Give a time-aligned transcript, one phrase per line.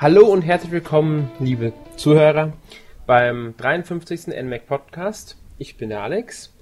[0.00, 2.52] Hallo und herzlich willkommen, liebe Zuhörer,
[3.04, 4.28] beim 53.
[4.28, 5.36] NMAC Podcast.
[5.58, 6.54] Ich bin der Alex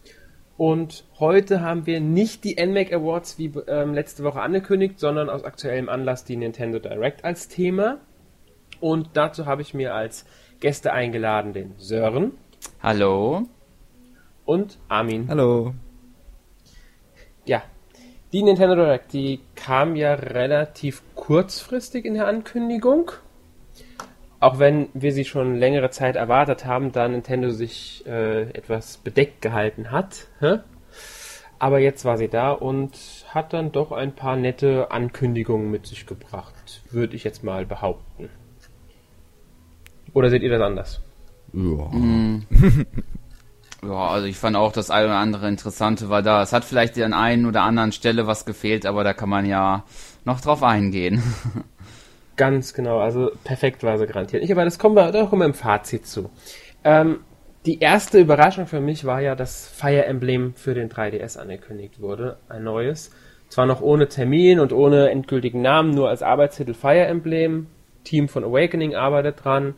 [0.57, 5.45] und heute haben wir nicht die NMAC Awards wie ähm, letzte Woche angekündigt, sondern aus
[5.45, 7.99] aktuellem Anlass die Nintendo Direct als Thema.
[8.81, 10.25] Und dazu habe ich mir als
[10.61, 12.33] Gäste eingeladen den Sören.
[12.83, 13.43] Hallo.
[14.47, 15.29] Und Armin.
[15.29, 15.75] Hallo.
[17.45, 17.63] Ja,
[18.33, 23.13] die Nintendo Direct, die kam ja relativ kurzfristig in der Ankündigung.
[24.47, 29.43] Auch wenn wir sie schon längere Zeit erwartet haben, da Nintendo sich äh, etwas bedeckt
[29.43, 30.29] gehalten hat.
[30.39, 30.59] Hä?
[31.59, 32.93] Aber jetzt war sie da und
[33.35, 36.55] hat dann doch ein paar nette Ankündigungen mit sich gebracht,
[36.93, 38.29] würde ich jetzt mal behaupten.
[40.13, 41.01] Oder seht ihr das anders?
[41.53, 41.91] Ja.
[43.83, 46.43] Ja, also ich fand auch das eine oder andere Interessante war da.
[46.43, 49.85] Es hat vielleicht an einen oder anderen Stelle was gefehlt, aber da kann man ja
[50.25, 51.21] noch drauf eingehen.
[52.37, 54.43] Ganz genau, also perfekt war sie garantiert.
[54.43, 56.31] Ich, aber das kommen wir, da kommen wir im Fazit zu.
[56.85, 57.21] Ähm,
[57.65, 62.37] die erste Überraschung für mich war ja, dass Fire Emblem für den 3DS angekündigt wurde.
[62.49, 63.11] Ein neues.
[63.49, 67.69] Zwar noch ohne Termin und ohne endgültigen Namen, nur als Arbeitstitel Fire Emblem.
[68.05, 69.75] Team von Awakening arbeitet dran.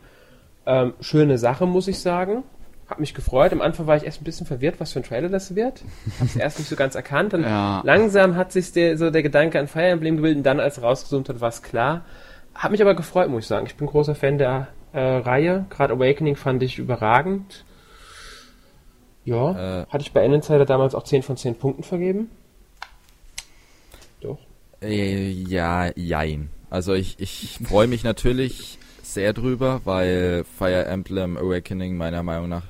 [0.66, 2.42] Ähm, schöne Sache, muss ich sagen.
[2.90, 3.52] Hab mich gefreut.
[3.52, 5.82] Am Anfang war ich erst ein bisschen verwirrt, was für ein Trailer das wird.
[6.20, 7.32] Hab's erst nicht so ganz erkannt.
[7.34, 7.80] Und Ja.
[7.84, 11.28] langsam hat sich der, so der Gedanke an Fire Emblem gebildet und dann, als rausgezoomt
[11.28, 12.04] hat, war es klar.
[12.58, 13.66] Hat mich aber gefreut, muss ich sagen.
[13.66, 15.66] Ich bin großer Fan der äh, Reihe.
[15.70, 17.64] Gerade Awakening fand ich überragend.
[19.24, 19.86] Ja, Äh.
[19.86, 22.30] hatte ich bei Insider damals auch 10 von 10 Punkten vergeben.
[24.20, 24.38] Doch.
[24.82, 26.50] Äh, ja, jein.
[26.68, 32.64] Also ich, ich freue mich natürlich sehr drüber, weil Fire Emblem Awakening meiner Meinung nach,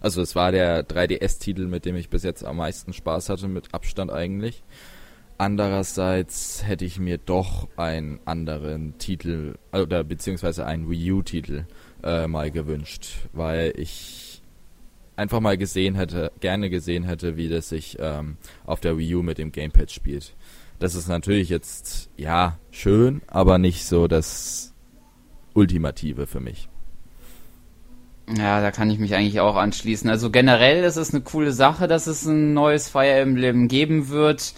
[0.00, 3.74] also es war der 3DS-Titel, mit dem ich bis jetzt am meisten Spaß hatte, mit
[3.74, 4.62] Abstand eigentlich.
[5.36, 11.64] Andererseits hätte ich mir doch einen anderen Titel, oder beziehungsweise einen Wii U-Titel
[12.04, 14.42] äh, mal gewünscht, weil ich
[15.16, 19.22] einfach mal gesehen hätte, gerne gesehen hätte, wie das sich ähm, auf der Wii U
[19.22, 20.34] mit dem Gamepad spielt.
[20.78, 24.72] Das ist natürlich jetzt, ja, schön, aber nicht so das
[25.54, 26.68] Ultimative für mich.
[28.36, 30.08] Ja, da kann ich mich eigentlich auch anschließen.
[30.08, 34.54] Also generell ist es eine coole Sache, dass es ein neues Fire Emblem geben wird,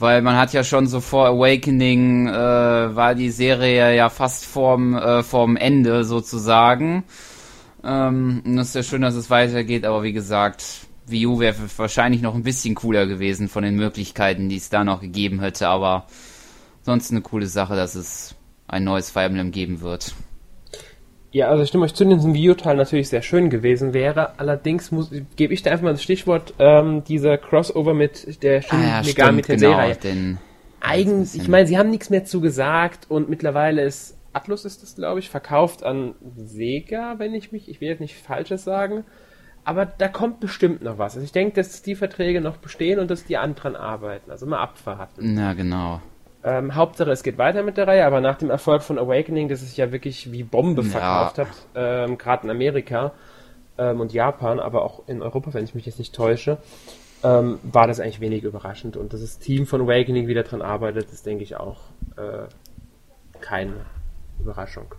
[0.00, 4.94] weil man hat ja schon so vor Awakening äh, war die Serie ja fast vorm,
[4.94, 7.04] äh, vorm Ende sozusagen.
[7.84, 10.64] Ähm, und es ist ja schön, dass es weitergeht, aber wie gesagt,
[11.06, 14.84] Wii U wäre wahrscheinlich noch ein bisschen cooler gewesen von den Möglichkeiten, die es da
[14.84, 16.06] noch gegeben hätte, aber
[16.82, 18.34] sonst eine coole Sache, dass es
[18.68, 20.14] ein neues Fire Emblem geben wird.
[21.32, 24.38] Ja, also ich stimme euch zu, dass ein Videoteil natürlich sehr schön gewesen wäre.
[24.38, 28.80] Allerdings muss, gebe ich da einfach mal das Stichwort, ähm, dieser Crossover mit der Shin
[28.80, 29.96] Megami Tensei genau, Reihe.
[29.96, 30.38] denn
[30.80, 34.94] Eigentlich, ich meine, sie haben nichts mehr zu gesagt und mittlerweile ist Atlus ist das,
[34.94, 39.04] glaube ich, verkauft an Sega, wenn ich mich, ich will jetzt nicht Falsches sagen,
[39.64, 41.14] aber da kommt bestimmt noch was.
[41.14, 44.30] Also ich denke, dass die Verträge noch bestehen und dass die anderen arbeiten.
[44.30, 45.34] Also mal abwarten.
[45.34, 46.00] Na genau.
[46.42, 49.60] Ähm, Hauptsache, es geht weiter mit der Reihe, aber nach dem Erfolg von Awakening, das
[49.60, 50.88] es ja wirklich wie Bombe Ja.
[50.88, 53.12] verkauft hat, ähm, gerade in Amerika
[53.76, 56.56] ähm, und Japan, aber auch in Europa, wenn ich mich jetzt nicht täusche,
[57.22, 58.96] ähm, war das eigentlich wenig überraschend.
[58.96, 61.80] Und dass das Team von Awakening wieder dran arbeitet, ist, denke ich, auch
[62.16, 62.46] äh,
[63.40, 63.74] keine
[64.40, 64.94] Überraschung.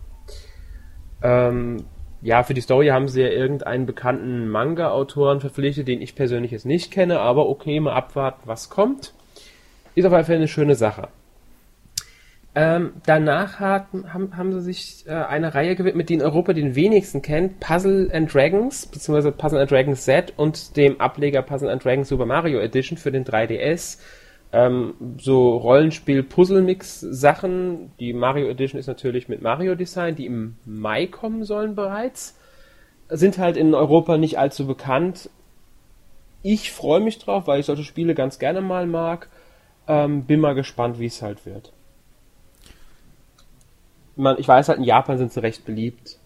[1.24, 1.86] Ähm,
[2.22, 6.68] ja, für die Story haben sie ja irgendeinen bekannten Manga-Autoren verpflichtet, den ich persönlich jetzt
[6.68, 9.16] nicht kenne, aber okay, mal abwarten, was kommt.
[9.96, 11.08] Ist auf jeden Fall eine schöne Sache.
[12.54, 16.76] Ähm, danach hatten, haben, haben sie sich äh, eine Reihe gewidmet, die in Europa den
[16.76, 21.82] wenigsten kennt, Puzzle and Dragons, beziehungsweise Puzzle and Dragons Z und dem Ableger Puzzle and
[21.84, 24.00] Dragons Super Mario Edition für den 3DS.
[24.52, 27.94] Ähm, so Rollenspiel-Puzzle-Mix-Sachen.
[28.02, 32.38] Die Mario Edition ist natürlich mit Mario Design, die im Mai kommen sollen bereits.
[33.08, 35.30] Sind halt in Europa nicht allzu bekannt.
[36.44, 39.30] Ich freue mich drauf, weil ich solche Spiele ganz gerne mal mag.
[39.88, 41.72] Ähm, bin mal gespannt, wie es halt wird.
[44.16, 46.18] Man, ich weiß halt, in Japan sind sie recht beliebt.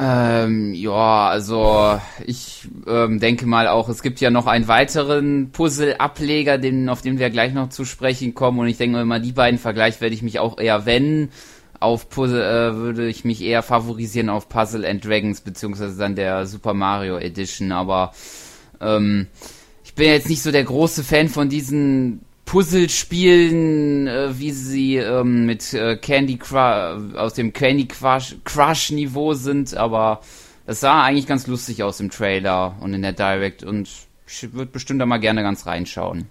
[0.00, 6.58] Ähm, ja, also ich ähm, denke mal auch, es gibt ja noch einen weiteren Puzzle-Ableger,
[6.58, 8.60] den, auf den wir gleich noch zu sprechen kommen.
[8.60, 11.30] Und ich denke mal, die beiden Vergleich werde ich mich auch eher, wenn
[11.80, 16.46] auf Puzzle, äh, würde ich mich eher favorisieren auf Puzzle and Dragons, beziehungsweise dann der
[16.46, 17.72] Super Mario Edition.
[17.72, 18.12] Aber
[18.80, 19.26] ähm,
[19.84, 25.44] ich bin jetzt nicht so der große Fan von diesen Puzzlespielen, äh, wie sie ähm,
[25.44, 30.22] mit äh, Candy Crush aus dem Candy Crush, Niveau sind, aber
[30.64, 33.90] es sah eigentlich ganz lustig aus im Trailer und in der Direct und
[34.26, 36.24] ich würde bestimmt da mal gerne ganz reinschauen.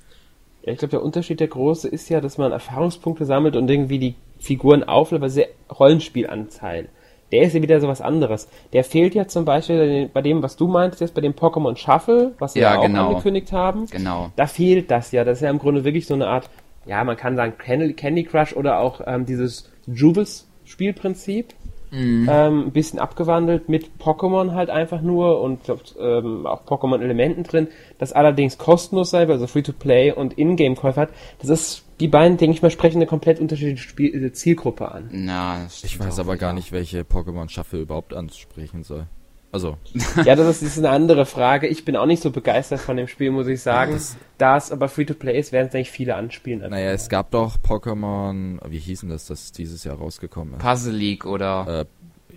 [0.64, 4.00] Ja, ich glaube, der Unterschied der große ist ja, dass man Erfahrungspunkte sammelt und irgendwie
[4.00, 6.90] die Figuren aufleveln, sehr Rollenspielanteil.
[7.32, 8.48] Der ist ja wieder so was anderes.
[8.74, 12.34] Der fehlt ja zum Beispiel bei dem, was du meintest, jetzt bei dem Pokémon Shuffle,
[12.40, 13.10] was wir ja, auch genau.
[13.10, 13.86] angekündigt haben.
[13.88, 14.32] Genau.
[14.36, 15.24] Da fehlt das ja.
[15.24, 16.50] Das ist ja im Grunde wirklich so eine Art,
[16.86, 21.54] ja, man kann sagen Candy Crush oder auch ähm, dieses Juvis-Spielprinzip.
[21.92, 22.28] Mhm.
[22.30, 25.62] Ähm, ein bisschen abgewandelt mit Pokémon halt einfach nur und
[26.00, 27.68] ähm, auch Pokémon-Elementen drin,
[27.98, 31.10] das allerdings kostenlos sei, also Free-to-Play und Ingame-Käufer hat.
[31.40, 35.10] Das ist, die beiden, denke ich mal, sprechen eine komplett unterschiedliche Spiel äh, Zielgruppe an.
[35.12, 39.08] Na, ich weiß aber gar nicht, welche Pokémon-Shuffle überhaupt ansprechen soll.
[39.52, 39.78] Also.
[40.26, 41.68] ja, das ist, eine andere Frage.
[41.68, 44.00] Ich bin auch nicht so begeistert von dem Spiel, muss ich sagen.
[44.38, 46.70] Da es aber Free-to-Play ist, werden es eigentlich viele anspielen.
[46.70, 50.62] Naja, es gab doch Pokémon, wie hießen das, das dieses Jahr rausgekommen ist?
[50.62, 51.88] Puzzle League oder?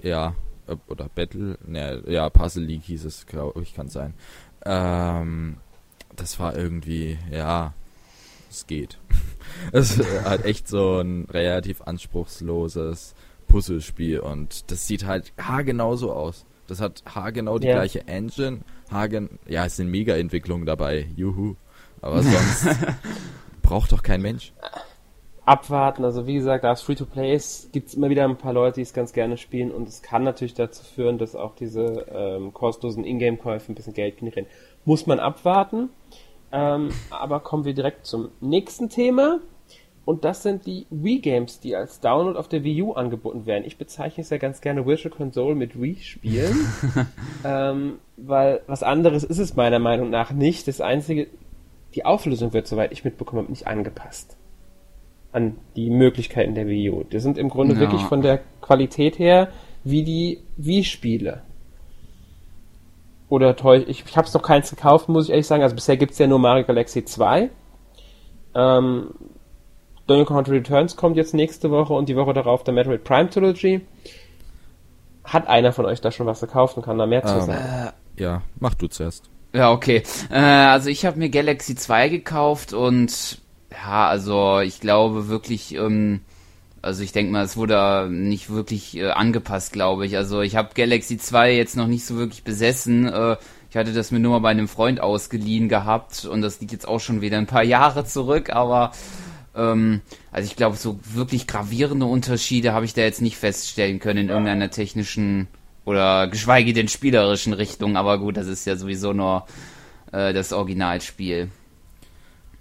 [0.02, 0.34] Äh, ja,
[0.66, 4.14] äh, oder Battle, ne, ja, Puzzle League hieß es, glaube ich, kann sein.
[4.64, 5.56] Ähm,
[6.16, 7.74] das war irgendwie, ja,
[8.50, 8.98] es geht.
[9.72, 13.14] es ist halt echt so ein relativ anspruchsloses
[13.48, 16.46] Puzzlespiel und das sieht halt haargenau so aus.
[16.70, 17.74] Das hat haargenau die ja.
[17.74, 18.60] gleiche Engine.
[18.90, 21.08] Hagen, ja, es sind Mega-Entwicklungen dabei.
[21.16, 21.56] Juhu.
[22.00, 22.68] Aber sonst
[23.62, 24.52] braucht doch kein Mensch.
[25.44, 28.76] Abwarten, also wie gesagt, da es Free-to-Play ist, gibt es immer wieder ein paar Leute,
[28.76, 32.54] die es ganz gerne spielen und es kann natürlich dazu führen, dass auch diese ähm,
[32.54, 34.46] kostenlosen Ingame-Käufe ein bisschen Geld generieren.
[34.84, 35.88] Muss man abwarten.
[36.52, 39.40] Ähm, aber kommen wir direkt zum nächsten Thema.
[40.04, 43.64] Und das sind die Wii-Games, die als Download auf der Wii U angeboten werden.
[43.64, 46.56] Ich bezeichne es ja ganz gerne Virtual Console mit Wii-Spielen,
[47.44, 50.66] ähm, weil was anderes ist es meiner Meinung nach nicht.
[50.66, 51.28] Das einzige,
[51.94, 54.36] die Auflösung wird, soweit ich mitbekommen habe, nicht angepasst
[55.32, 57.04] an die Möglichkeiten der Wii U.
[57.04, 57.80] Die sind im Grunde ja.
[57.80, 59.48] wirklich von der Qualität her
[59.84, 61.42] wie die Wii-Spiele.
[63.28, 65.62] Oder täuscht, ich, ich habe es noch keins gekauft, muss ich ehrlich sagen.
[65.62, 67.48] Also bisher gibt es ja nur Mario Galaxy 2.
[68.54, 69.10] Ähm,
[70.10, 73.30] Donkey Kong Country Returns kommt jetzt nächste Woche und die Woche darauf der Metroid Prime
[73.30, 73.80] Trilogy.
[75.22, 77.92] Hat einer von euch da schon was gekauft und kann da mehr zu ähm, sagen?
[78.16, 79.30] Äh, ja, mach du zuerst.
[79.52, 80.02] Ja, okay.
[80.28, 83.40] Äh, also ich habe mir Galaxy 2 gekauft und
[83.70, 86.22] ja, also ich glaube wirklich, ähm,
[86.82, 90.16] also ich denke mal, es wurde nicht wirklich äh, angepasst, glaube ich.
[90.16, 93.06] Also ich habe Galaxy 2 jetzt noch nicht so wirklich besessen.
[93.06, 93.36] Äh,
[93.70, 96.88] ich hatte das mir nur mal bei einem Freund ausgeliehen gehabt und das liegt jetzt
[96.88, 98.90] auch schon wieder ein paar Jahre zurück, aber
[99.60, 100.00] ähm,
[100.32, 104.28] also ich glaube, so wirklich gravierende Unterschiede habe ich da jetzt nicht feststellen können in
[104.28, 105.48] irgendeiner technischen
[105.84, 107.96] oder geschweige denn spielerischen Richtung.
[107.96, 109.46] Aber gut, das ist ja sowieso nur
[110.12, 111.50] äh, das Originalspiel.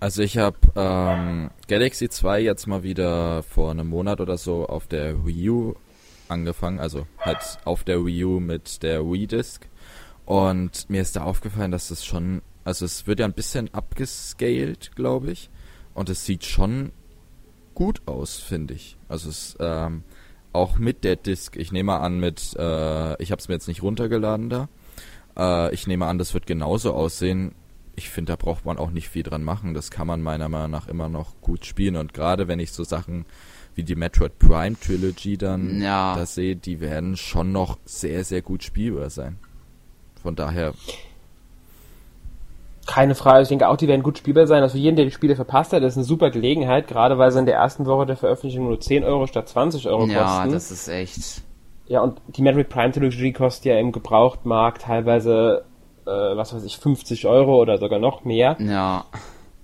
[0.02, 4.88] Also ich habe ähm, Galaxy 2 jetzt mal wieder vor einem Monat oder so auf
[4.88, 5.76] der Wii U
[6.30, 9.68] angefangen, also halt auf der Wii U mit der Wii Disc.
[10.26, 14.96] Und mir ist da aufgefallen, dass es schon, also es wird ja ein bisschen abgescaled,
[14.96, 15.50] glaube ich.
[15.94, 16.92] Und es sieht schon
[17.74, 18.98] gut aus, finde ich.
[19.08, 20.04] Also es ähm,
[20.54, 21.56] auch mit der Disk.
[21.56, 24.70] Ich nehme an, mit äh, ich habe es mir jetzt nicht runtergeladen da.
[25.38, 27.54] Äh, ich nehme an, das wird genauso aussehen.
[27.96, 29.74] Ich finde, da braucht man auch nicht viel dran machen.
[29.74, 31.98] Das kann man meiner Meinung nach immer noch gut spielen.
[31.98, 33.26] Und gerade wenn ich so Sachen
[33.76, 36.16] wie die Metroid Prime Trilogy dann ja.
[36.16, 39.38] da sehe, die werden schon noch sehr, sehr gut spielbar sein.
[40.22, 40.74] Von daher
[42.90, 43.44] keine Frage.
[43.44, 44.64] Ich denke auch, die werden gut spielbar sein.
[44.64, 47.32] Also für jeden, der die Spiele verpasst hat, das ist eine super Gelegenheit, gerade weil
[47.32, 50.48] sie in der ersten Woche der Veröffentlichung nur 10 Euro statt 20 Euro ja, kosten.
[50.48, 51.44] Ja, das ist echt.
[51.86, 55.66] Ja, und die Metroid Prime Trilogy kostet ja im Gebrauchtmarkt teilweise,
[56.08, 58.58] äh, was weiß ich, 50 Euro oder sogar noch mehr.
[58.60, 59.06] Ja.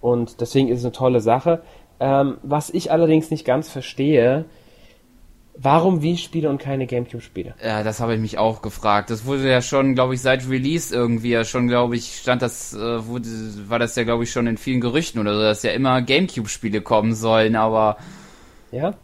[0.02, 1.64] Und deswegen ist es eine tolle Sache.
[2.00, 4.46] Ähm, was ich allerdings nicht ganz verstehe,
[5.58, 7.56] Warum Wii-Spiele und keine Gamecube-Spiele?
[7.64, 9.10] Ja, das habe ich mich auch gefragt.
[9.10, 12.74] Das wurde ja schon, glaube ich, seit Release irgendwie ja schon, glaube ich, stand das,
[12.74, 13.30] äh, wurde,
[13.70, 16.82] war das ja, glaube ich, schon in vielen Gerüchten oder so, dass ja immer Gamecube-Spiele
[16.82, 17.98] kommen sollen, aber.
[18.72, 18.96] Ja.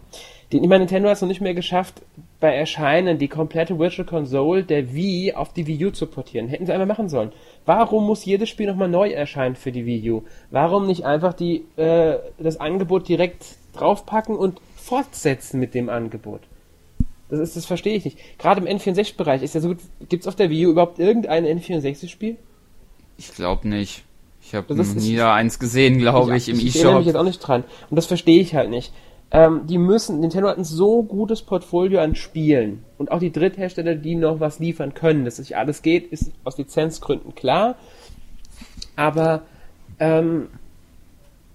[0.51, 2.01] Die, ich meine, Nintendo hat es noch nicht mehr geschafft,
[2.41, 6.49] bei Erscheinen die komplette Virtual Console der Wii auf die Wii U zu portieren.
[6.49, 7.31] Hätten sie einmal machen sollen.
[7.65, 10.23] Warum muss jedes Spiel nochmal neu erscheinen für die Wii U?
[10.49, 14.59] Warum nicht einfach die, äh, das Angebot direkt draufpacken und
[14.91, 16.41] fortsetzen mit dem Angebot.
[17.29, 18.17] Das ist, das verstehe ich nicht.
[18.37, 19.77] Gerade im N64-Bereich ist ja so gut.
[20.09, 22.35] Gibt es auf der Wii U überhaupt irgendein N64-Spiel?
[23.17, 24.03] Ich glaube nicht.
[24.41, 26.67] Ich habe nie da eins gesehen, glaube ich, ich, im E-Shop.
[26.67, 27.63] Ich erinnere mich jetzt auch nicht dran.
[27.89, 28.91] Und das verstehe ich halt nicht.
[29.31, 32.83] Ähm, die müssen, Nintendo hat ein so gutes Portfolio an Spielen.
[32.97, 35.23] Und auch die Dritthersteller, die noch was liefern können.
[35.23, 37.75] Dass nicht alles geht, ist aus Lizenzgründen klar.
[38.97, 39.43] Aber
[39.99, 40.49] ähm,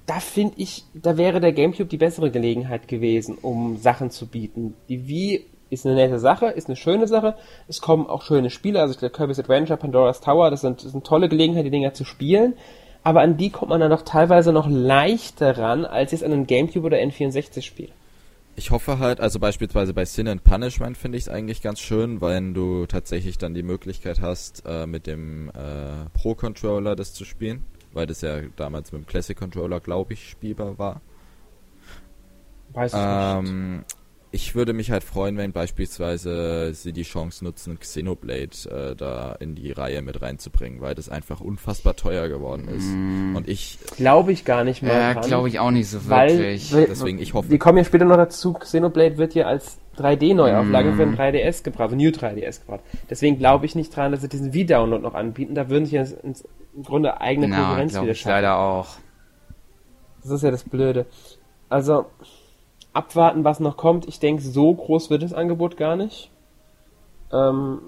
[0.06, 4.74] da finde ich, da wäre der GameCube die bessere Gelegenheit gewesen, um Sachen zu bieten.
[4.88, 7.34] Die Wii ist eine nette Sache, ist eine schöne Sache.
[7.66, 11.04] Es kommen auch schöne Spiele, also der Kirby's Adventure, Pandora's Tower, das sind, das sind
[11.04, 12.54] tolle Gelegenheiten, die Dinger zu spielen.
[13.02, 16.46] Aber an die kommt man dann doch teilweise noch leichter ran, als jetzt an einen
[16.46, 17.90] GameCube oder N64-Spiel.
[18.56, 22.20] ich hoffe halt, also beispielsweise bei Sin and Punishment finde ich es eigentlich ganz schön,
[22.20, 27.64] weil du tatsächlich dann die Möglichkeit hast, äh, mit dem äh, Pro-Controller das zu spielen,
[27.96, 31.00] weil das ja damals mit dem Classic-Controller, glaube ich, spielbar war.
[32.72, 33.96] Weiß ich ähm, nicht
[34.36, 39.54] ich würde mich halt freuen, wenn beispielsweise sie die Chance nutzen, Xenoblade äh, da in
[39.54, 42.86] die Reihe mit reinzubringen, weil das einfach unfassbar teuer geworden ist.
[42.86, 43.34] Mm.
[43.34, 44.92] Und ich glaube ich gar nicht mehr.
[44.92, 46.72] Ja, glaube ich auch nicht so wirklich.
[46.72, 47.48] Weil, Deswegen ich hoffe.
[47.50, 48.52] Wir kommen ja später noch dazu.
[48.52, 50.96] Xenoblade wird ja als 3D-Neuauflage mm.
[50.96, 52.80] für ein 3DS gebracht, also New 3DS gebracht.
[53.08, 55.54] Deswegen glaube ich nicht dran, dass sie diesen V-Download noch anbieten.
[55.54, 56.04] Da würden sie ja
[56.76, 58.30] im Grunde eigene no, Konkurrenz wieder schaffen.
[58.30, 58.86] leider auch.
[60.22, 61.06] Das ist ja das Blöde.
[61.68, 62.06] Also
[62.92, 64.06] abwarten, was noch kommt.
[64.06, 66.30] Ich denke, so groß wird das Angebot gar nicht.
[67.32, 67.80] Ähm,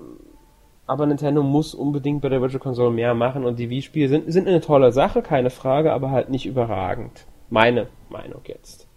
[0.87, 4.49] aber Nintendo muss unbedingt bei der Virtual Console mehr machen und die Wii-Spiele sind, sind
[4.49, 7.27] eine tolle Sache, keine Frage, aber halt nicht überragend.
[7.51, 8.89] Meine Meinung jetzt.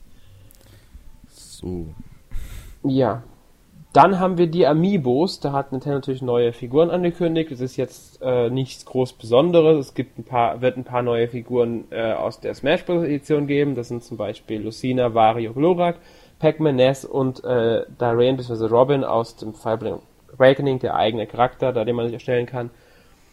[1.28, 1.88] So.
[2.84, 3.24] Ja.
[3.94, 7.52] Dann haben wir die Amiibos, da hat Nintendo natürlich neue Figuren angekündigt.
[7.52, 9.88] Es ist jetzt äh, nichts groß Besonderes.
[9.88, 13.04] Es gibt ein paar, wird ein paar neue Figuren äh, aus der Smash Bros.
[13.04, 13.76] Edition geben.
[13.76, 15.98] Das sind zum Beispiel Lucina, Wario, Glurak,
[16.40, 18.68] Pac-Man, Ness und äh, Darien bzw.
[18.68, 20.00] Robin aus dem Fire
[20.38, 22.70] Awakening, der eigene Charakter, da den man sich erstellen kann.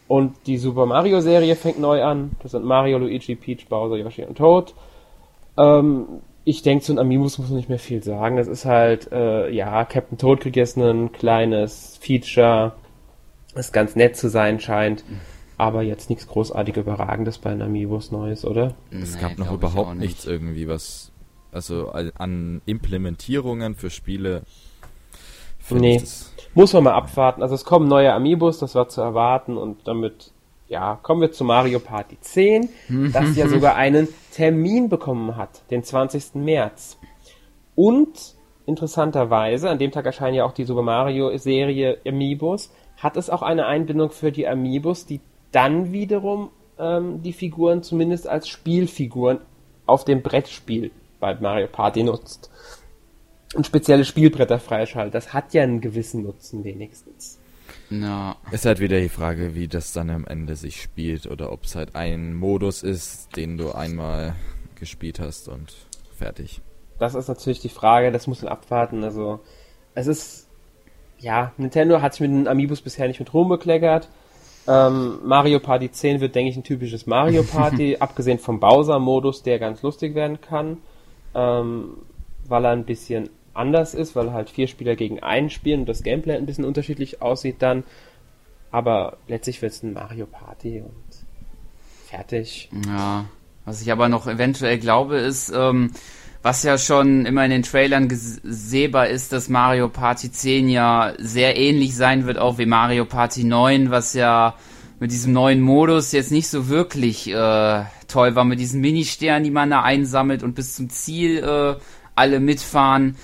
[0.09, 2.33] Und die Super Mario Serie fängt neu an.
[2.43, 4.75] Das sind Mario, Luigi, Peach, Bowser, Yoshi und Toad.
[5.57, 8.39] Ähm, ich denke, zu den Amiibos muss man nicht mehr viel sagen.
[8.39, 12.73] Das ist halt, äh, ja, Captain Toad kriegt jetzt ein kleines Feature,
[13.55, 15.05] das ganz nett zu sein scheint.
[15.59, 18.75] Aber jetzt nichts großartig Überragendes bei den Amiibos Neues, oder?
[18.91, 20.01] Es nee, gab noch überhaupt nicht.
[20.01, 21.13] nichts irgendwie, was,
[21.53, 24.43] also an Implementierungen für Spiele.
[25.69, 26.03] Nee,
[26.55, 27.43] muss man mal abwarten.
[27.43, 30.33] Also es kommen neue Amiibos, das war zu erwarten und damit
[30.69, 32.69] ja, kommen wir zu Mario Party 10,
[33.13, 36.37] das ja sogar einen Termin bekommen hat, den 20.
[36.37, 36.97] März.
[37.75, 43.31] Und interessanterweise, an dem Tag erscheinen ja auch die Super Mario Serie Amiibos, hat es
[43.31, 49.41] auch eine Einbindung für die Amiibos, die dann wiederum ähm, die Figuren zumindest als Spielfiguren
[49.87, 52.49] auf dem Brettspiel bei Mario Party nutzt.
[53.57, 55.17] Und spezielle Spielbretter freischaltet.
[55.17, 57.38] Das hat ja einen gewissen Nutzen wenigstens.
[57.91, 58.37] Ja.
[58.51, 61.75] Ist halt wieder die Frage, wie das dann am Ende sich spielt oder ob es
[61.75, 64.35] halt ein Modus ist, den du einmal
[64.75, 65.75] gespielt hast und
[66.17, 66.61] fertig.
[66.99, 69.05] Das ist natürlich die Frage, das muss man abwarten.
[69.05, 69.41] Also,
[69.95, 70.49] es ist,
[71.19, 74.09] ja, Nintendo hat sich mit den Amiibos bisher nicht mit rumbekleckert.
[74.67, 79.59] Ähm, Mario Party 10 wird, denke ich, ein typisches Mario Party, abgesehen vom Bowser-Modus, der
[79.59, 80.79] ganz lustig werden kann,
[81.35, 81.95] ähm,
[82.47, 86.03] weil er ein bisschen anders ist, weil halt vier Spieler gegen einen spielen und das
[86.03, 87.85] Gameplay ein bisschen unterschiedlich aussieht dann.
[88.71, 91.27] Aber letztlich wird es ein Mario Party und
[92.07, 92.69] fertig.
[92.87, 93.25] Ja,
[93.65, 95.93] was ich aber noch eventuell glaube, ist, ähm,
[96.43, 101.57] was ja schon immer in den Trailern sehbar ist, dass Mario Party 10 ja sehr
[101.57, 104.55] ähnlich sein wird, auch wie Mario Party 9, was ja
[105.01, 109.51] mit diesem neuen Modus jetzt nicht so wirklich äh, toll war, mit diesen Ministernen, die
[109.51, 111.77] man da einsammelt und bis zum Ziel äh,
[112.15, 113.17] alle mitfahren.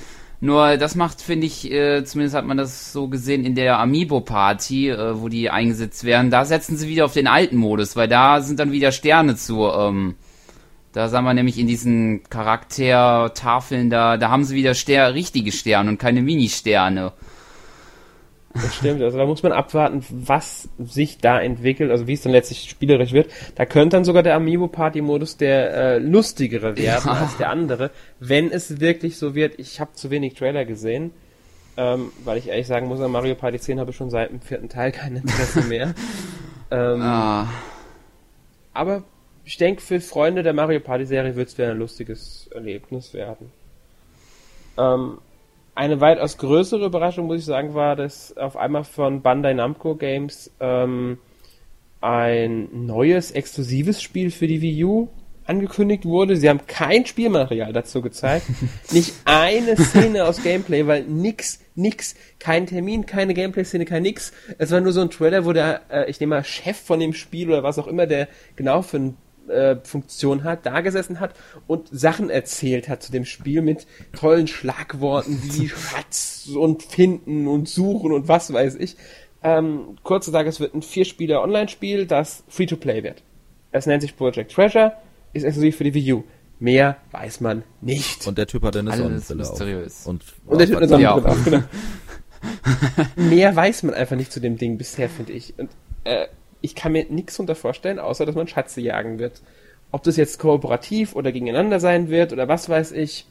[0.45, 4.91] Nur das macht, finde ich, äh, zumindest hat man das so gesehen in der Amiibo-Party,
[4.91, 8.43] äh, wo die eingesetzt werden, da setzen sie wieder auf den alten Modus, weil da
[8.43, 9.67] sind dann wieder Sterne zu.
[9.67, 10.17] Ähm,
[10.93, 15.89] da sagen wir nämlich in diesen Charaktertafeln, da, da haben sie wieder Ster richtige Sterne
[15.89, 17.15] und keine Mini-Sterne.
[18.55, 22.31] Das stimmt, also da muss man abwarten, was sich da entwickelt, also wie es dann
[22.31, 23.31] letztlich spielerisch wird.
[23.57, 26.99] Da könnte dann sogar der Amiibo Party Modus der äh, lustigere werden ja.
[27.05, 29.59] als der andere, wenn es wirklich so wird.
[29.59, 31.11] Ich habe zu wenig Trailer gesehen,
[31.77, 34.41] ähm, weil ich ehrlich sagen muss, an Mario Party 10 habe ich schon seit dem
[34.41, 35.93] vierten Teil kein Interesse mehr.
[36.71, 37.49] ähm, ah.
[38.73, 39.03] Aber
[39.45, 43.51] ich denke, für Freunde der Mario Party Serie wird es wieder ein lustiges Erlebnis werden.
[44.79, 45.19] Ähm,
[45.75, 50.53] eine weitaus größere Überraschung, muss ich sagen, war, dass auf einmal von Bandai Namco Games
[50.61, 51.19] ähm,
[52.01, 55.09] ein neues, exklusives Spiel für die Wii U
[55.47, 56.37] angekündigt wurde.
[56.37, 58.47] Sie haben kein Spielmaterial dazu gezeigt.
[58.93, 64.33] nicht eine Szene aus Gameplay, weil nix, nix, kein Termin, keine Gameplay-Szene, kein nix.
[64.59, 67.13] Es war nur so ein Trailer, wo der, äh, ich nehme mal, Chef von dem
[67.13, 69.17] Spiel oder was auch immer, der genau für ein
[69.49, 71.35] äh, Funktion hat, da gesessen hat
[71.67, 77.69] und Sachen erzählt hat zu dem Spiel mit tollen Schlagworten wie Schatz und Finden und
[77.69, 78.97] Suchen und was weiß ich.
[79.43, 83.23] Ähm, kurz gesagt, es wird ein Vier-Spieler-Online-Spiel, das Free-to-Play wird.
[83.73, 84.95] Es nennt sich Project Treasure,
[85.33, 86.25] ist exklusiv für die Wii U.
[86.61, 88.27] Mehr weiß man nicht.
[88.27, 90.01] Und der Typ hat eine Alles Sonnenbrille mysteriös.
[90.03, 90.07] auf.
[90.07, 91.63] Und, und der Typ hat eine Sonnenbrille auf, genau.
[93.17, 95.59] Mehr weiß man einfach nicht zu dem Ding bisher, finde ich.
[95.59, 95.71] Und
[96.05, 96.27] äh,
[96.65, 99.43] ich kann mir nichts unter vorstellen, außer dass man Schatze jagen wird.
[99.93, 103.27] Ob das jetzt kooperativ oder gegeneinander sein wird oder was weiß ich.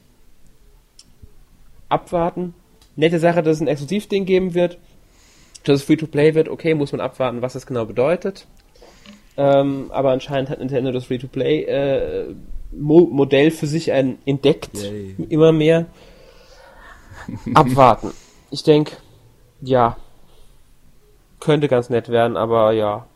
[1.89, 2.53] abwarten.
[2.95, 4.77] Nette Sache, dass es ein Exklusivding geben wird.
[5.63, 8.45] Dass es Free-to-Play wird, okay, muss man abwarten, was das genau bedeutet.
[9.35, 14.75] Ähm, aber anscheinend hat Nintendo das Free-to-Play-Modell äh, für sich ein, entdeckt.
[14.75, 15.15] Yay.
[15.29, 15.87] Immer mehr.
[17.55, 18.11] Abwarten.
[18.51, 18.97] Ich denke,
[19.61, 19.97] ja,
[21.39, 23.07] könnte ganz nett werden, aber ja,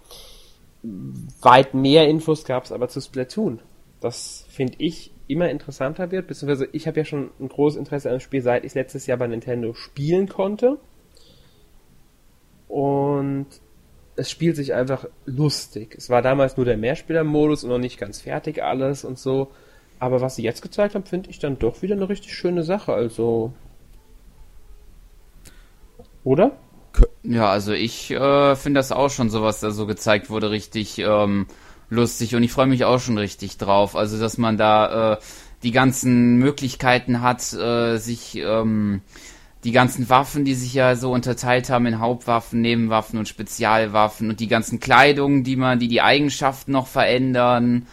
[0.83, 3.59] weit mehr Infos gab es aber zu Splatoon.
[3.99, 8.15] Das finde ich immer interessanter wird, beziehungsweise ich habe ja schon ein großes Interesse an
[8.17, 10.77] dem Spiel, seit ich letztes Jahr bei Nintendo spielen konnte.
[12.67, 13.47] Und
[14.15, 15.95] es spielt sich einfach lustig.
[15.97, 19.51] Es war damals nur der Mehrspieler-Modus und noch nicht ganz fertig alles und so.
[19.99, 22.93] Aber was sie jetzt gezeigt haben, finde ich dann doch wieder eine richtig schöne Sache.
[22.93, 23.53] Also.
[26.23, 26.57] Oder?
[27.23, 30.99] Ja, also ich äh, finde das auch schon, so was da so gezeigt wurde, richtig
[30.99, 31.47] ähm,
[31.89, 33.95] lustig und ich freue mich auch schon richtig drauf.
[33.95, 35.17] Also, dass man da äh,
[35.63, 39.01] die ganzen Möglichkeiten hat, äh, sich ähm,
[39.63, 44.39] die ganzen Waffen, die sich ja so unterteilt haben in Hauptwaffen, Nebenwaffen und Spezialwaffen und
[44.39, 47.87] die ganzen Kleidungen, die man, die die Eigenschaften noch verändern.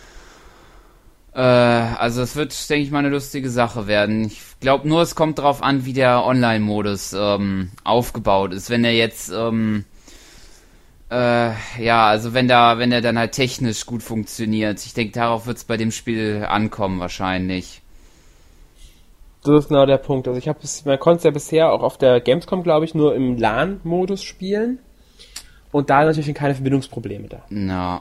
[1.35, 4.26] Äh, also es wird, denke ich mal, eine lustige Sache werden.
[4.26, 8.71] Ich glaube nur, es kommt darauf an, wie der Online-Modus ähm, aufgebaut ist.
[8.71, 9.85] Wenn er jetzt ähm,
[11.11, 14.85] äh, ja, also wenn da, wenn er dann halt technisch gut funktioniert.
[14.85, 17.83] Ich denke, darauf wird es bei dem Spiel ankommen wahrscheinlich.
[19.45, 20.26] Das ist genau der Punkt.
[20.26, 23.14] Also ich habe man konnte es ja bisher auch auf der Gamescom, glaube ich, nur
[23.14, 24.79] im LAN-Modus spielen.
[25.71, 27.43] Und da natürlich keine Verbindungsprobleme da.
[27.49, 27.97] Na.
[27.97, 28.00] No.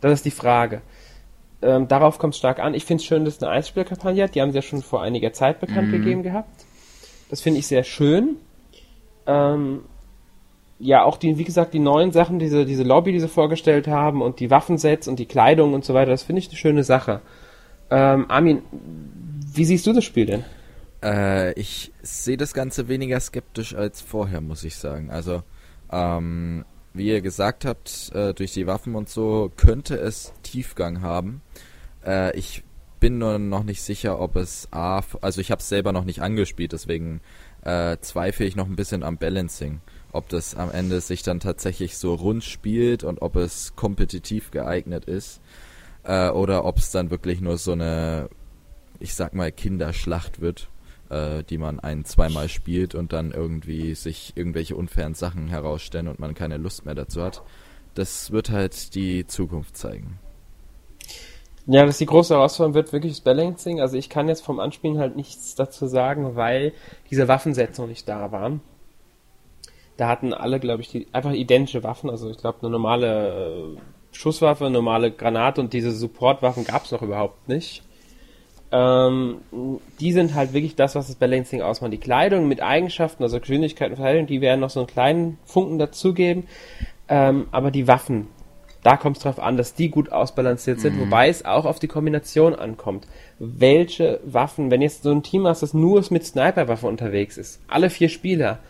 [0.00, 0.82] Das ist die Frage.
[1.62, 2.74] Ähm, darauf kommt es stark an.
[2.74, 4.34] Ich finde es schön, dass es eine Einspielerkampagne hat.
[4.34, 5.92] Die haben sie ja schon vor einiger Zeit bekannt mhm.
[5.92, 6.66] gegeben gehabt.
[7.30, 8.36] Das finde ich sehr schön.
[9.26, 9.80] Ähm,
[10.78, 14.20] ja, auch die, wie gesagt, die neuen Sachen, diese, diese Lobby, die sie vorgestellt haben
[14.20, 17.20] und die Waffensets und die Kleidung und so weiter, das finde ich eine schöne Sache.
[17.90, 18.62] Ähm, Armin,
[19.52, 20.44] wie siehst du das Spiel denn?
[21.02, 25.10] Äh, ich sehe das Ganze weniger skeptisch als vorher, muss ich sagen.
[25.10, 25.42] Also,
[25.90, 26.64] ähm,
[26.96, 31.42] wie ihr gesagt habt, äh, durch die Waffen und so könnte es Tiefgang haben.
[32.04, 32.62] Äh, ich
[33.00, 36.22] bin nur noch nicht sicher, ob es A, also ich habe es selber noch nicht
[36.22, 37.20] angespielt, deswegen
[37.62, 39.80] äh, zweifle ich noch ein bisschen am Balancing
[40.16, 45.04] ob das am Ende sich dann tatsächlich so rund spielt und ob es kompetitiv geeignet
[45.04, 45.40] ist
[46.04, 48.30] äh, oder ob es dann wirklich nur so eine,
[48.98, 50.68] ich sag mal, Kinderschlacht wird,
[51.10, 56.18] äh, die man ein, zweimal spielt und dann irgendwie sich irgendwelche unfairen Sachen herausstellen und
[56.18, 57.42] man keine Lust mehr dazu hat.
[57.94, 60.18] Das wird halt die Zukunft zeigen.
[61.66, 63.80] Ja, das ist die große Herausforderung wird wirklich das Balancing.
[63.80, 66.72] Also ich kann jetzt vom Anspielen halt nichts dazu sagen, weil
[67.10, 68.60] diese Waffensets noch nicht da waren.
[69.96, 72.08] Da hatten alle, glaube ich, die einfach identische Waffen.
[72.08, 73.80] Also ich glaube, eine normale äh,
[74.12, 77.82] Schusswaffe, normale Granate und diese Supportwaffen gab es noch überhaupt nicht.
[78.72, 79.38] Ähm,
[80.00, 81.92] die sind halt wirklich das, was das Balancing ausmacht.
[81.92, 85.78] Die Kleidung mit Eigenschaften, also Geschwindigkeit und Verteidigung, die werden noch so einen kleinen Funken
[85.78, 86.44] dazugeben.
[87.08, 88.28] Ähm, aber die Waffen,
[88.82, 91.00] da kommt es drauf an, dass die gut ausbalanciert sind, mhm.
[91.02, 93.06] wobei es auch auf die Kombination ankommt.
[93.38, 97.90] Welche Waffen, wenn jetzt so ein Team hast, das nur mit Sniperwaffe unterwegs ist, alle
[97.90, 98.60] vier Spieler,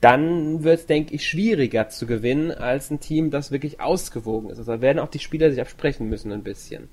[0.00, 4.58] dann wird es, denke ich, schwieriger zu gewinnen als ein Team, das wirklich ausgewogen ist.
[4.58, 6.88] Also da werden auch die Spieler sich absprechen müssen ein bisschen.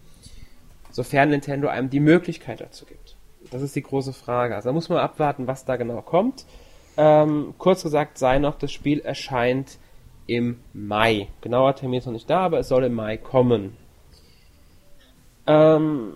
[0.94, 3.18] Sofern Nintendo einem die Möglichkeit dazu gibt.
[3.52, 4.56] Das ist die große Frage.
[4.56, 6.46] Also da muss man abwarten, was da genau kommt.
[6.98, 9.80] Ähm, kurz gesagt sei noch, das Spiel erscheint
[10.28, 11.28] im Mai.
[11.42, 13.76] Genauer Termin ist noch nicht da, aber es soll im Mai kommen.
[15.48, 16.14] Ähm,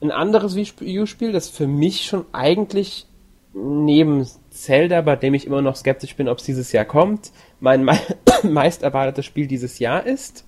[0.00, 3.06] ein anderes Wii U-Spiel, das für mich schon eigentlich
[3.54, 7.84] neben Zelda, bei dem ich immer noch skeptisch bin, ob es dieses Jahr kommt, mein
[7.84, 7.98] me
[8.42, 10.44] meist erwartetes Spiel dieses Jahr ist,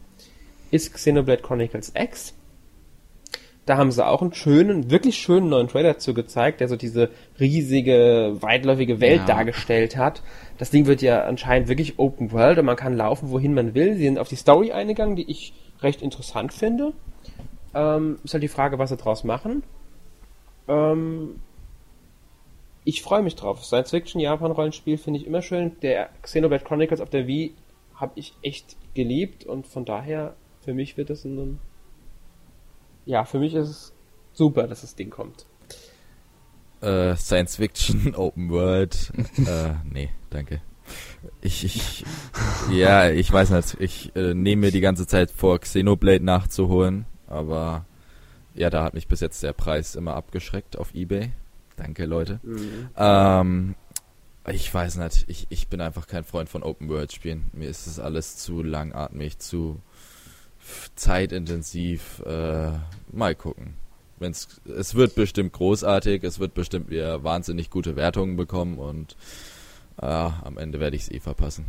[0.72, 2.34] ist Xenoblade Chronicles X.
[3.70, 7.08] Da haben sie auch einen schönen, wirklich schönen neuen Trailer zu gezeigt, der so diese
[7.38, 9.26] riesige, weitläufige Welt ja.
[9.26, 10.24] dargestellt hat.
[10.58, 13.94] Das Ding wird ja anscheinend wirklich Open World und man kann laufen, wohin man will.
[13.94, 15.52] Sie sind auf die Story eingegangen, die ich
[15.82, 16.94] recht interessant finde.
[17.72, 19.62] Ähm, ist halt die Frage, was sie draus machen.
[20.66, 21.36] Ähm,
[22.82, 23.64] ich freue mich drauf.
[23.64, 25.76] Science-Fiction-Japan-Rollenspiel finde ich immer schön.
[25.82, 27.54] Der Xenoblade Chronicles auf der Wii
[27.94, 31.60] habe ich echt geliebt und von daher, für mich wird es ein.
[33.04, 33.92] Ja, für mich ist es
[34.32, 35.46] super, dass das Ding kommt.
[36.80, 39.12] Äh, Science Fiction, Open World.
[39.38, 40.62] äh, nee, danke.
[41.40, 42.04] Ich, ich,
[42.72, 43.76] ja, ich weiß nicht.
[43.80, 47.84] Ich äh, nehme mir die ganze Zeit vor, Xenoblade nachzuholen, aber
[48.54, 51.32] ja, da hat mich bis jetzt der Preis immer abgeschreckt auf Ebay.
[51.76, 52.40] Danke, Leute.
[52.42, 52.88] Mhm.
[52.96, 53.74] Ähm,
[54.48, 57.50] ich weiß nicht, ich, ich bin einfach kein Freund von Open-World-Spielen.
[57.52, 59.80] Mir ist das alles zu langatmig, zu
[60.94, 62.22] zeitintensiv.
[62.26, 62.72] Äh,
[63.12, 63.74] mal gucken.
[64.18, 69.16] wenn's, es wird bestimmt großartig, es wird bestimmt wieder wahnsinnig gute Wertungen bekommen und
[70.00, 71.64] äh, am Ende werde ich es eh verpassen.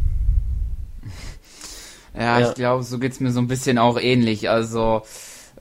[2.13, 2.49] Ja, ja.
[2.49, 4.49] ich glaube, so geht's mir so ein bisschen auch ähnlich.
[4.49, 5.03] Also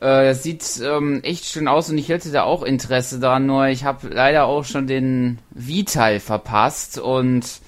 [0.01, 3.67] äh, das sieht ähm, echt schön aus und ich hätte da auch Interesse dran, nur
[3.67, 7.61] ich habe leider auch schon den V-Teil verpasst und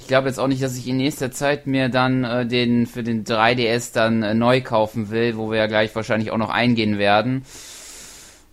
[0.00, 3.02] ich glaube jetzt auch nicht, dass ich in nächster Zeit mir dann äh, den für
[3.02, 6.98] den 3DS dann äh, neu kaufen will, wo wir ja gleich wahrscheinlich auch noch eingehen
[6.98, 7.44] werden.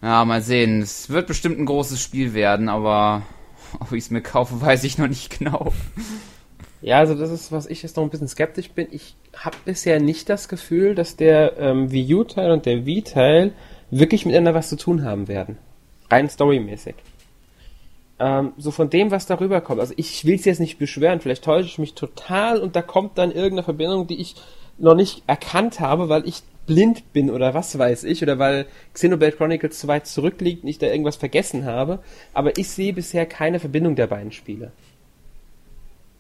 [0.02, 0.82] Ja, mal sehen.
[0.82, 3.24] Es wird bestimmt ein großes Spiel werden, aber
[3.80, 5.74] ob ich es mir kaufe, weiß ich noch nicht genau.
[6.82, 8.88] Ja, also das ist, was ich jetzt noch ein bisschen skeptisch bin.
[8.92, 13.54] Ich habe bisher nicht das Gefühl, dass der ähm, Wii U-Teil und der Wii-Teil
[13.90, 15.58] wirklich miteinander was zu tun haben werden.
[16.12, 16.96] Rein storymäßig.
[18.20, 19.80] Ähm, so von dem, was darüber kommt.
[19.80, 23.18] Also ich will es jetzt nicht beschweren, vielleicht täusche ich mich total und da kommt
[23.18, 24.36] dann irgendeine Verbindung, die ich
[24.80, 29.36] noch nicht erkannt habe, weil ich blind bin oder was weiß ich, oder weil Xenoblade
[29.36, 32.00] Chronicles zu weit zurückliegt und ich da irgendwas vergessen habe.
[32.34, 34.72] Aber ich sehe bisher keine Verbindung der beiden Spiele.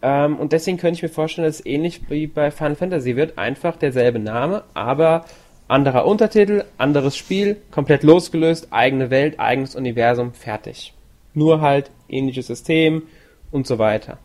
[0.02, 3.38] Ähm, und deswegen könnte ich mir vorstellen, dass es ähnlich wie bei Final Fantasy wird.
[3.38, 5.26] Einfach derselbe Name, aber
[5.68, 10.94] anderer Untertitel, anderes Spiel, komplett losgelöst, eigene Welt, eigenes Universum, fertig.
[11.34, 13.04] Nur halt ähnliches System
[13.52, 14.18] und so weiter.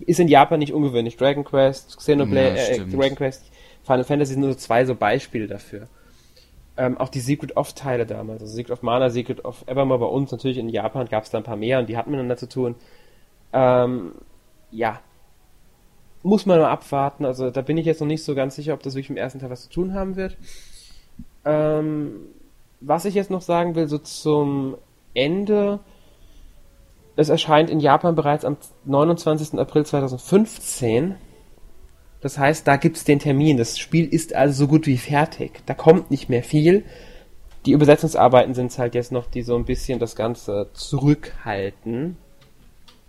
[0.00, 1.16] Ist in Japan nicht ungewöhnlich.
[1.16, 3.50] Dragon Quest, Xenoblade, ja, äh, Dragon Quest,
[3.82, 5.88] Final Fantasy sind nur so zwei so Beispiele dafür.
[6.76, 10.06] Ähm, auch die Secret of Teile damals, also Secret of Mana, Secret of Evermore bei
[10.06, 12.48] uns natürlich in Japan gab es da ein paar mehr und die hatten miteinander zu
[12.48, 12.74] tun.
[13.54, 14.12] Ähm,
[14.70, 15.00] ja,
[16.22, 17.24] muss man mal abwarten.
[17.24, 19.38] Also da bin ich jetzt noch nicht so ganz sicher, ob das wirklich im ersten
[19.38, 20.36] Teil was zu tun haben wird.
[21.44, 22.26] Ähm,
[22.80, 24.76] was ich jetzt noch sagen will, so zum
[25.14, 25.80] Ende.
[27.16, 29.58] Es erscheint in Japan bereits am 29.
[29.58, 31.16] April 2015.
[32.20, 33.56] Das heißt, da gibt's den Termin.
[33.56, 35.62] Das Spiel ist also so gut wie fertig.
[35.64, 36.84] Da kommt nicht mehr viel.
[37.64, 42.16] Die Übersetzungsarbeiten sind halt jetzt noch, die so ein bisschen das Ganze zurückhalten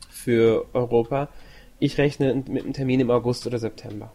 [0.10, 1.30] für Europa.
[1.80, 4.12] Ich rechne mit einem Termin im August oder September.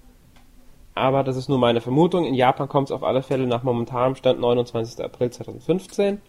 [0.95, 2.25] Aber das ist nur meine Vermutung.
[2.25, 5.05] In Japan kommt es auf alle Fälle nach momentanem Stand 29.
[5.05, 6.21] April 2015.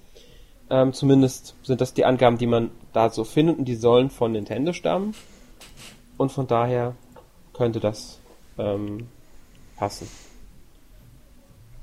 [0.74, 4.32] Ähm, zumindest sind das die Angaben, die man da so findet und die sollen von
[4.32, 5.14] Nintendo stammen.
[6.18, 6.96] Und von daher
[7.54, 8.20] könnte das
[8.58, 9.08] ähm,
[9.78, 10.08] passen.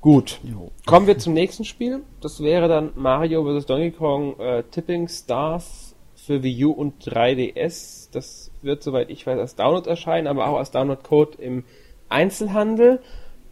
[0.00, 0.40] Gut.
[0.42, 0.72] Jo.
[0.87, 2.03] Kommen wir zum nächsten Spiel.
[2.20, 3.66] Das wäre dann Mario vs.
[3.66, 8.09] Donkey Kong äh, Tipping Stars für Wii U und 3DS.
[8.11, 11.62] Das wird, soweit ich weiß, als Download erscheinen, aber auch als Download-Code im
[12.09, 13.00] Einzelhandel.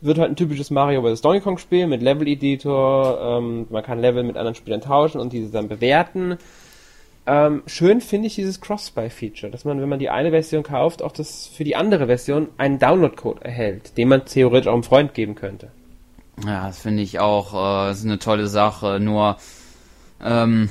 [0.01, 1.23] Wird halt ein typisches Mario vs.
[1.23, 3.39] Donkey Kong Spiel mit Level-Editor.
[3.39, 6.39] Ähm, man kann Level mit anderen Spielern tauschen und diese dann bewerten.
[7.27, 11.13] Ähm, schön finde ich dieses Cross-Buy-Feature, dass man, wenn man die eine Version kauft, auch
[11.13, 15.35] das für die andere Version einen Download-Code erhält, den man theoretisch auch einem Freund geben
[15.35, 15.71] könnte.
[16.47, 18.99] Ja, das finde ich auch äh, ist eine tolle Sache.
[19.01, 19.37] Nur
[20.25, 20.71] ähm,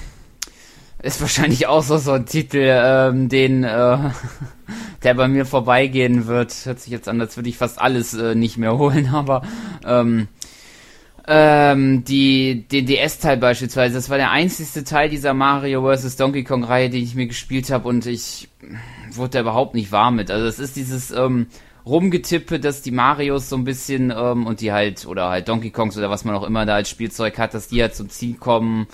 [1.02, 3.98] ist wahrscheinlich auch so, so ein Titel, ähm, den äh,
[5.04, 6.54] der bei mir vorbeigehen wird.
[6.66, 9.42] Hört sich jetzt an, als würde ich fast alles äh, nicht mehr holen, aber
[9.86, 10.28] ähm,
[11.30, 16.16] ähm, die, den DS-Teil beispielsweise, das war der einzigste Teil dieser Mario vs.
[16.16, 18.48] Donkey Kong-Reihe, den ich mir gespielt habe und ich
[19.12, 20.32] wurde da überhaupt nicht warm mit.
[20.32, 21.48] Also es ist dieses ähm,
[21.86, 25.98] Rumgetippe, dass die Marios so ein bisschen ähm, und die halt, oder halt Donkey Kongs
[25.98, 28.88] oder was man auch immer da als Spielzeug hat, dass die halt zum Ziel kommen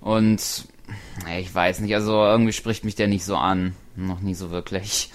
[0.00, 0.64] und
[1.38, 3.74] ich weiß nicht, also irgendwie spricht mich der nicht so an.
[3.96, 5.10] Noch nie so wirklich.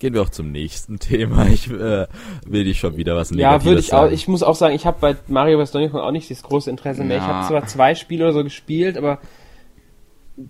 [0.00, 1.46] Gehen wir auch zum nächsten Thema.
[1.46, 2.06] Ich äh,
[2.46, 4.08] will dich schon wieder was Negatives Ja, würde ich sagen.
[4.08, 4.12] auch.
[4.12, 5.70] Ich muss auch sagen, ich habe bei Mario vs.
[5.72, 7.18] Donkey Kong auch nicht das große Interesse mehr.
[7.18, 7.22] Ja.
[7.22, 9.20] Ich habe zwar zwei Spiele oder so gespielt, aber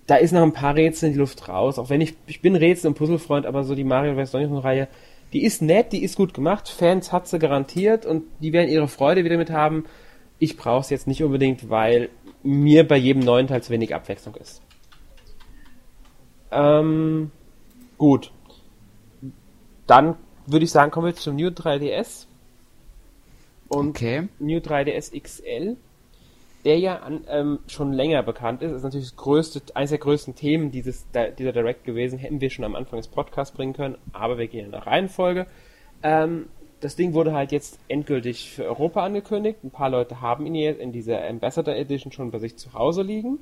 [0.07, 1.77] da ist noch ein paar Rätsel in die Luft raus.
[1.77, 4.31] Auch wenn ich, ich bin Rätsel- und Puzzlefreund, aber so die Mario vs.
[4.31, 4.87] Donkey Kong Reihe,
[5.31, 6.67] die ist nett, die ist gut gemacht.
[6.67, 9.85] Fans hat sie garantiert und die werden ihre Freude wieder mit haben.
[10.39, 12.09] Ich brauche es jetzt nicht unbedingt, weil
[12.43, 14.61] mir bei jedem neuen Teil zu wenig Abwechslung ist.
[16.55, 17.31] Ähm,
[17.97, 18.31] gut.
[19.87, 20.15] Dann
[20.47, 22.27] würde ich sagen, kommen wir zum New 3DS.
[23.67, 24.29] Und okay.
[24.39, 25.75] New 3DS XL,
[26.63, 30.35] der ja an, ähm, schon länger bekannt ist, ist natürlich das größte, eines der größten
[30.35, 31.05] Themen dieses,
[31.37, 34.71] dieser Direct gewesen, hätten wir schon am Anfang des Podcasts bringen können, aber wir gehen
[34.71, 35.47] nach Reihenfolge.
[36.03, 36.47] Ähm,
[36.79, 39.63] das Ding wurde halt jetzt endgültig für Europa angekündigt.
[39.63, 43.01] Ein paar Leute haben ihn jetzt in dieser Ambassador Edition schon bei sich zu Hause
[43.01, 43.39] liegen.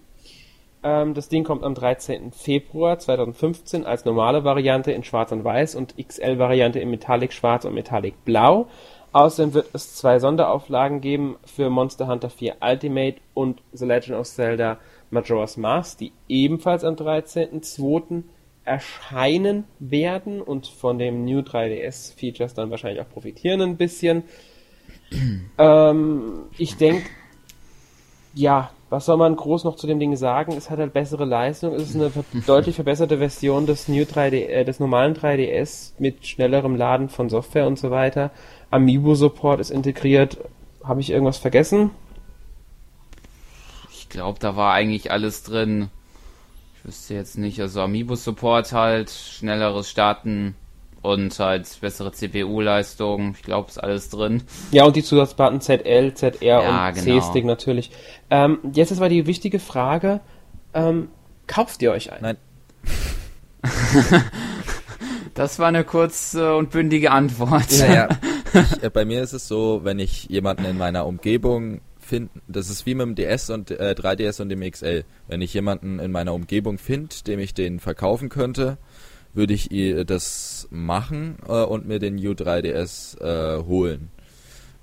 [0.83, 2.31] Ähm, das Ding kommt am 13.
[2.31, 7.73] Februar 2015 als normale Variante in Schwarz und Weiß und XL-Variante in Metallic Schwarz und
[7.73, 8.67] Metallic Blau.
[9.13, 14.27] Außerdem wird es zwei Sonderauflagen geben für Monster Hunter 4 Ultimate und The Legend of
[14.27, 14.79] Zelda
[15.11, 18.23] Majora's Mask, die ebenfalls am 13.02
[18.65, 24.23] erscheinen werden und von dem New 3DS Features dann wahrscheinlich auch profitieren ein bisschen.
[25.57, 27.05] ähm, ich denke,
[28.33, 30.53] ja, was soll man groß noch zu dem Ding sagen?
[30.55, 31.73] Es hat halt bessere Leistung.
[31.73, 32.11] Es ist eine
[32.45, 37.65] deutlich verbesserte Version des New 3D, äh, des normalen 3DS mit schnellerem Laden von Software
[37.65, 38.29] und so weiter.
[38.69, 40.37] Amiibo Support ist integriert.
[40.83, 41.89] Habe ich irgendwas vergessen?
[43.91, 45.89] Ich glaube, da war eigentlich alles drin.
[46.77, 47.59] Ich wüsste jetzt nicht.
[47.61, 50.53] Also Amiibo Support halt, schnelleres Starten
[51.03, 53.35] und halt bessere CPU-Leistung.
[53.37, 54.41] Ich glaube, ist alles drin.
[54.71, 57.19] Ja, und die Zusatzdaten ZL, ZR ja, und genau.
[57.19, 57.91] C-Stick natürlich.
[58.31, 60.21] Ähm, jetzt ist aber die wichtige Frage,
[60.73, 61.09] ähm,
[61.45, 62.21] kauft ihr euch einen?
[62.21, 62.37] Nein.
[65.33, 67.77] das war eine kurze und bündige Antwort.
[67.77, 68.07] Naja,
[68.53, 72.69] ich, äh, bei mir ist es so, wenn ich jemanden in meiner Umgebung finde, das
[72.69, 75.03] ist wie mit dem DS und äh, 3DS und dem XL.
[75.27, 78.77] Wenn ich jemanden in meiner Umgebung finde, dem ich den verkaufen könnte,
[79.33, 79.69] würde ich
[80.05, 84.11] das machen äh, und mir den U3DS äh, holen.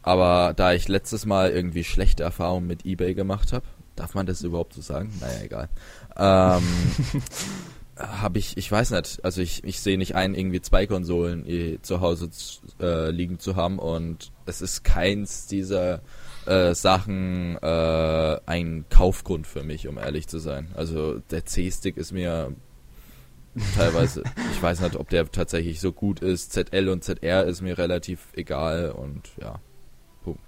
[0.02, 4.42] Aber da ich letztes Mal irgendwie schlechte Erfahrungen mit eBay gemacht habe, darf man das
[4.42, 5.12] überhaupt so sagen?
[5.20, 5.68] Naja, egal.
[6.16, 6.62] Ähm,
[7.96, 11.78] habe ich, ich weiß nicht, also ich, ich sehe nicht ein, irgendwie zwei Konsolen eh,
[11.82, 12.30] zu Hause
[12.80, 16.00] äh, liegen zu haben und es ist keins dieser
[16.46, 20.68] äh, Sachen äh, ein Kaufgrund für mich, um ehrlich zu sein.
[20.74, 22.54] Also der C-Stick ist mir
[23.76, 24.22] teilweise.
[24.52, 26.52] ich weiß nicht, ob der tatsächlich so gut ist.
[26.52, 29.60] ZL und ZR ist mir relativ egal und ja,
[30.22, 30.40] Punkt.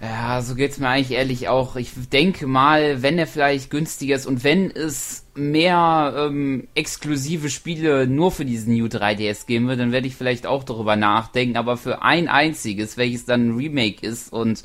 [0.00, 1.76] Ja, so geht's mir eigentlich ehrlich auch.
[1.76, 8.08] Ich denke mal, wenn er vielleicht günstiger ist und wenn es mehr ähm, exklusive Spiele
[8.08, 11.56] nur für diesen New 3DS geben wird, dann werde ich vielleicht auch darüber nachdenken.
[11.56, 14.64] Aber für ein einziges, welches dann ein Remake ist und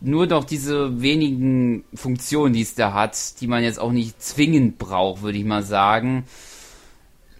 [0.00, 4.78] nur noch diese wenigen Funktionen, die es da hat, die man jetzt auch nicht zwingend
[4.78, 6.24] braucht, würde ich mal sagen,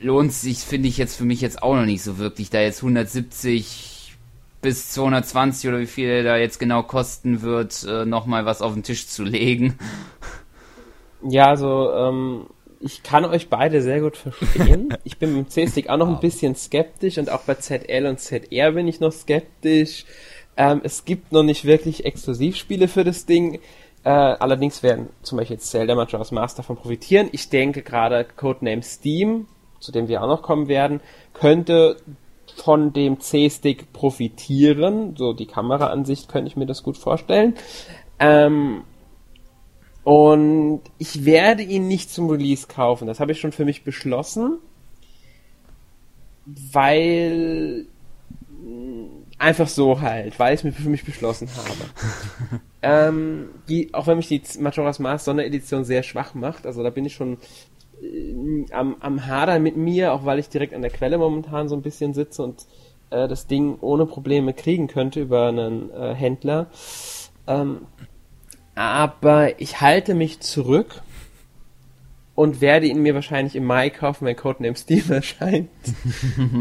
[0.01, 2.83] lohnt sich, finde ich jetzt für mich jetzt auch noch nicht so wirklich, da jetzt
[2.83, 4.17] 170
[4.61, 8.83] bis 220 oder wie viel da jetzt genau kosten wird, äh, nochmal was auf den
[8.83, 9.79] Tisch zu legen.
[11.21, 12.47] Ja, also ähm,
[12.79, 14.95] ich kann euch beide sehr gut verstehen.
[15.05, 18.21] Ich bin mit dem C-Stick auch noch ein bisschen skeptisch und auch bei ZL und
[18.21, 20.05] ZR bin ich noch skeptisch.
[20.59, 23.61] Ähm, es gibt noch nicht wirklich Exklusivspiele für das Ding.
[24.03, 27.29] Äh, allerdings werden zum Beispiel jetzt Zelda Majora's Mask davon profitieren.
[27.31, 29.47] Ich denke gerade Codename Steam,
[29.79, 31.01] zu dem wir auch noch kommen werden,
[31.33, 31.97] könnte
[32.57, 35.15] von dem C-Stick profitieren.
[35.17, 37.55] So die Kameraansicht könnte ich mir das gut vorstellen.
[38.19, 38.83] Ähm,
[40.03, 43.07] und ich werde ihn nicht zum Release kaufen.
[43.07, 44.59] Das habe ich schon für mich beschlossen.
[46.47, 47.87] Weil
[49.39, 52.61] Einfach so halt, weil ich es mir für mich beschlossen habe.
[52.83, 57.05] ähm, die, auch wenn mich die Majora's Mask Sonderedition sehr schwach macht, also da bin
[57.05, 57.39] ich schon
[58.03, 61.77] äh, am, am Hadern mit mir, auch weil ich direkt an der Quelle momentan so
[61.77, 62.67] ein bisschen sitze und
[63.11, 66.67] äh, das Ding ohne Probleme kriegen könnte über einen äh, Händler.
[67.47, 67.87] Ähm,
[68.75, 71.03] aber ich halte mich zurück
[72.39, 75.71] und werde ihn mir wahrscheinlich im Mai kaufen, wenn Codename Steam erscheint.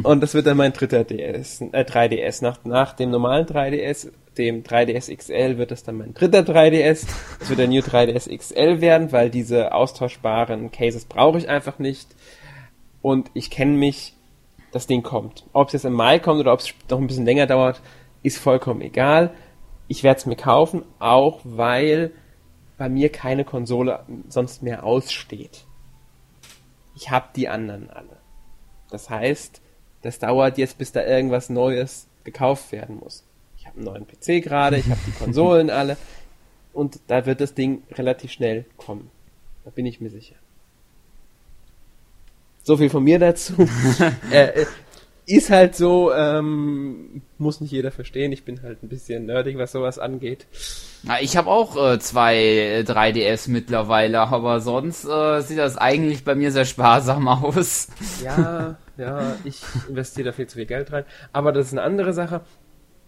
[0.02, 2.42] und das wird dann mein dritter DS, äh, 3DS.
[2.42, 7.06] Nach, nach dem normalen 3DS, dem 3DS XL, wird das dann mein dritter 3DS.
[7.40, 12.08] Es wird der New 3DS XL werden, weil diese austauschbaren Cases brauche ich einfach nicht.
[13.04, 14.16] Und ich kenne mich,
[14.72, 15.46] das Ding kommt.
[15.54, 17.84] Ob es jetzt im Mai kommt oder ob es noch ein bisschen länger dauert,
[18.24, 19.30] ist vollkommen egal.
[19.88, 22.14] Ich werde es mir kaufen, auch weil
[22.80, 25.67] bei mir keine Konsole sonst mehr aussteht
[26.98, 28.18] ich habe die anderen alle.
[28.90, 29.62] Das heißt,
[30.02, 33.24] das dauert jetzt, bis da irgendwas Neues gekauft werden muss.
[33.58, 35.96] Ich habe einen neuen PC gerade, ich habe die Konsolen alle
[36.74, 39.12] und da wird das Ding relativ schnell kommen.
[39.64, 40.36] Da bin ich mir sicher.
[42.64, 43.54] So viel von mir dazu.
[44.32, 44.66] äh,
[45.28, 48.32] ist halt so, ähm, muss nicht jeder verstehen.
[48.32, 50.48] Ich bin halt ein bisschen nerdig, was sowas angeht.
[51.04, 56.24] Na, ich habe auch äh, zwei 3DS äh, mittlerweile, aber sonst äh, sieht das eigentlich
[56.24, 57.90] bei mir sehr sparsam aus.
[58.24, 61.04] Ja, ja, ich investiere da viel zu viel Geld rein.
[61.34, 62.42] Aber das ist eine andere Sache.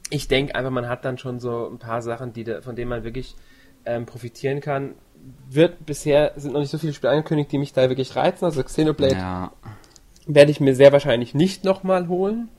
[0.10, 2.90] Ich denke einfach, man hat dann schon so ein paar Sachen, die da, von denen
[2.90, 3.36] man wirklich
[3.86, 4.96] ähm, profitieren kann.
[5.50, 8.44] Wird bisher sind noch nicht so viele Spiele angekündigt, die mich da wirklich reizen.
[8.44, 9.54] Also Xenoblade ja
[10.30, 12.50] werde ich mir sehr wahrscheinlich nicht nochmal holen,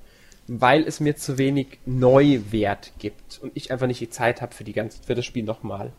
[0.48, 4.64] weil es mir zu wenig Neuwert gibt und ich einfach nicht die Zeit habe für,
[4.64, 5.92] die ganze, für das Spiel nochmal.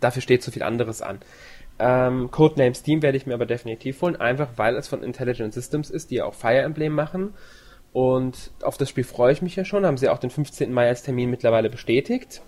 [0.00, 1.20] Dafür steht zu viel anderes an.
[1.78, 5.88] Ähm, Codename Steam werde ich mir aber definitiv holen, einfach weil es von Intelligent Systems
[5.88, 7.32] ist, die ja auch Fire Emblem machen.
[7.94, 9.86] Und auf das Spiel freue ich mich ja schon.
[9.86, 10.70] Haben sie auch den 15.
[10.70, 12.42] Mai als Termin mittlerweile bestätigt.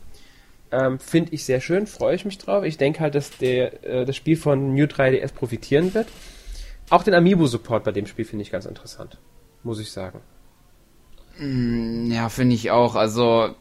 [0.71, 2.65] Ähm, Finde ich sehr schön, freue ich mich drauf.
[2.65, 6.09] Ich denke halt, dass der, äh, das Spiel von New 3DS profitieren wird.
[6.91, 9.19] Auch den Amiibo-Support bei dem Spiel finde ich ganz interessant,
[9.63, 10.21] muss ich sagen.
[11.39, 12.95] Mm, ja, finde ich auch.
[12.95, 13.55] Also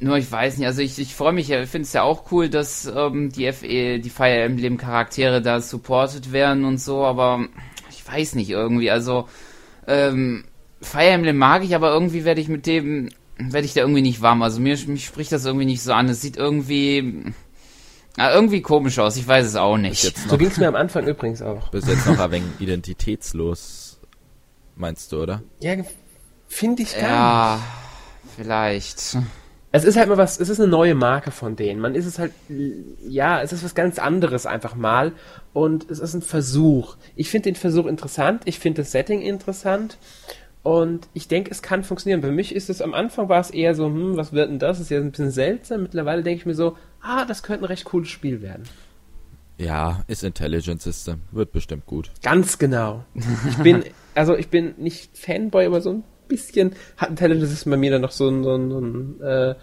[0.00, 2.48] Nur ich weiß nicht, also ich, ich freue mich, ich finde es ja auch cool,
[2.48, 7.46] dass ähm, die FE, die Fire Emblem Charaktere da supported werden und so, aber
[7.90, 9.28] ich weiß nicht irgendwie, also
[9.88, 10.44] ähm,
[10.80, 14.22] Fire Emblem mag ich, aber irgendwie werde ich mit dem, werde ich da irgendwie nicht
[14.22, 14.42] warm.
[14.42, 16.08] Also mir, mich spricht das irgendwie nicht so an.
[16.08, 17.24] Es sieht irgendwie,
[18.16, 19.16] ja, irgendwie komisch aus.
[19.16, 20.16] Ich weiß es auch nicht.
[20.28, 21.68] So ging es mir am Anfang übrigens auch.
[21.70, 24.00] Bis jetzt noch ein wenig identitätslos,
[24.76, 25.42] meinst du, oder?
[25.60, 25.74] Ja,
[26.48, 27.60] finde ich gar Ja,
[28.24, 28.34] nicht.
[28.36, 29.18] vielleicht.
[29.70, 31.78] Es ist halt mal was, es ist eine neue Marke von denen.
[31.80, 32.32] Man ist es halt,
[33.06, 35.12] ja, es ist was ganz anderes einfach mal.
[35.52, 36.96] Und es ist ein Versuch.
[37.16, 38.42] Ich finde den Versuch interessant.
[38.46, 39.98] Ich finde das Setting interessant.
[40.62, 42.22] Und ich denke, es kann funktionieren.
[42.22, 44.80] Für mich ist es am Anfang war es eher so, hm, was wird denn das?
[44.80, 45.82] ist ja ein bisschen seltsam.
[45.82, 48.64] Mittlerweile denke ich mir so, ah, das könnte ein recht cooles Spiel werden.
[49.56, 51.22] Ja, ist Intelligent System.
[51.32, 52.10] Wird bestimmt gut.
[52.22, 53.04] Ganz genau.
[53.48, 53.84] Ich bin,
[54.14, 58.02] also ich bin nicht Fanboy, aber so ein bisschen hat Intelligent System bei mir dann
[58.02, 59.54] noch so ein, so ein, so ein äh,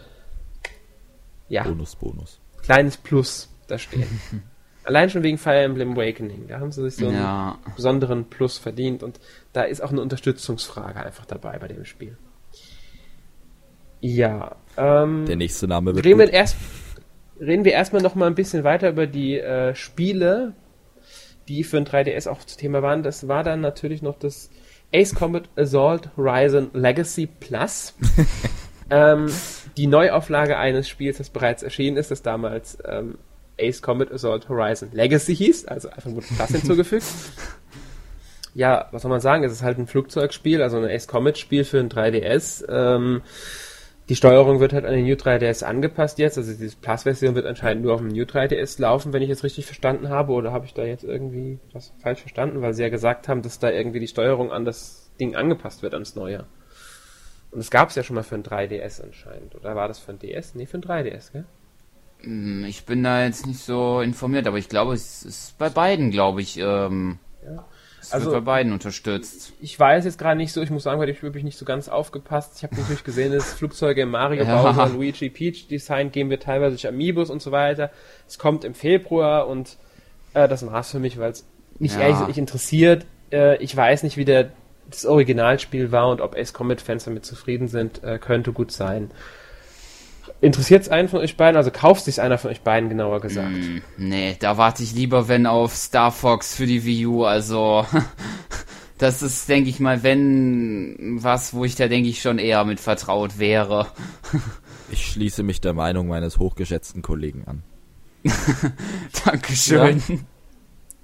[1.47, 2.39] ja, Bonus, Bonus.
[2.61, 4.19] kleines Plus da stehen.
[4.83, 6.47] Allein schon wegen Fire Emblem Awakening.
[6.47, 7.57] Da haben sie sich so einen Ja.
[7.75, 9.19] besonderen Plus verdient und
[9.53, 12.17] da ist auch eine Unterstützungsfrage einfach dabei bei dem Spiel.
[14.01, 16.55] Ja, ähm, Der nächste Name wird reden wir erst
[17.39, 20.53] reden wir erstmal noch mal ein bisschen weiter über die äh, Spiele,
[21.47, 23.03] die für ein 3DS auch zu Thema waren.
[23.03, 24.49] Das war dann natürlich noch das
[24.93, 27.93] Ace Combat Assault Horizon Legacy Plus.
[28.89, 29.27] ähm,
[29.77, 33.17] die Neuauflage eines Spiels, das bereits erschienen ist, das damals ähm,
[33.59, 37.05] Ace Combat Assault Horizon Legacy hieß, also einfach nur das Plus hinzugefügt.
[38.57, 39.43] Ja, was soll man sagen?
[39.43, 42.63] Es ist halt ein Flugzeugspiel, also ein Ace Combat Spiel für ein 3DS.
[42.69, 43.21] Ähm,
[44.09, 46.37] die Steuerung wird halt an den New 3DS angepasst jetzt.
[46.37, 49.65] Also diese Plus-Version wird anscheinend nur auf dem New 3DS laufen, wenn ich es richtig
[49.65, 50.33] verstanden habe.
[50.33, 52.61] Oder habe ich da jetzt irgendwie was falsch verstanden?
[52.61, 55.93] Weil sie ja gesagt haben, dass da irgendwie die Steuerung an das Ding angepasst wird,
[55.93, 56.45] ans Neue.
[57.51, 59.55] Und das gab es ja schon mal für ein 3DS anscheinend.
[59.55, 60.55] Oder war das für ein DS?
[60.55, 61.45] Nee, für ein 3DS, gell?
[62.19, 66.11] Hm, Ich bin da jetzt nicht so informiert, aber ich glaube, es ist bei beiden,
[66.11, 67.17] glaube ich, ähm,
[68.07, 69.53] Es Also- wird bei beiden unterstützt.
[69.61, 71.89] Ich weiß jetzt gerade nicht so, ich muss sagen, weil ich wirklich nicht so ganz
[71.89, 72.53] aufgepasst.
[72.57, 74.61] Ich habe natürlich gesehen, dass Flugzeuge im Mario Ja.
[74.61, 77.91] Bowser, Luigi Peach Design geben wir teilweise durch Amiibos und so weiter.
[78.27, 79.77] Es kommt im Februar und
[80.33, 81.45] äh, das war's für mich, weil es
[81.79, 82.01] mich Ja.
[82.01, 83.05] ehrlich nicht interessiert.
[83.31, 84.51] Äh, ich weiß nicht, wie der
[84.89, 89.09] das Originalspiel war und ob Ace Combat Fans damit zufrieden sind, äh, könnte gut sein.
[90.45, 91.57] Interessiert es einen von euch beiden?
[91.57, 93.49] Also kauft sich einer von euch beiden, genauer gesagt.
[93.49, 97.83] Hm, nee, da warte ich lieber, wenn auf Star Fox für die Wii U, also
[98.99, 102.79] das ist, denke ich mal, wenn was, wo ich da, denke ich, schon eher mit
[102.79, 103.87] vertraut wäre.
[104.91, 107.63] Ich schließe mich der Meinung meines hochgeschätzten Kollegen an.
[109.25, 109.99] Dankeschön.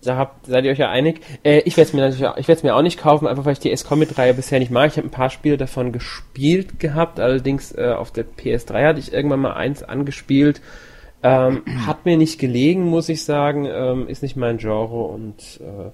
[0.03, 1.21] Da habt, seid ihr euch ja einig.
[1.43, 3.45] Äh, ich werde es mir natürlich, auch- ich werde es mir auch nicht kaufen, einfach
[3.45, 4.89] weil ich die S-Comic-Reihe bisher nicht mag.
[4.89, 9.13] Ich habe ein paar Spiele davon gespielt gehabt, allerdings äh, auf der PS3 hatte ich
[9.13, 10.61] irgendwann mal eins angespielt.
[11.23, 15.91] Ähm, hat mir nicht gelegen, muss ich sagen, ähm, ist nicht mein Genre und äh,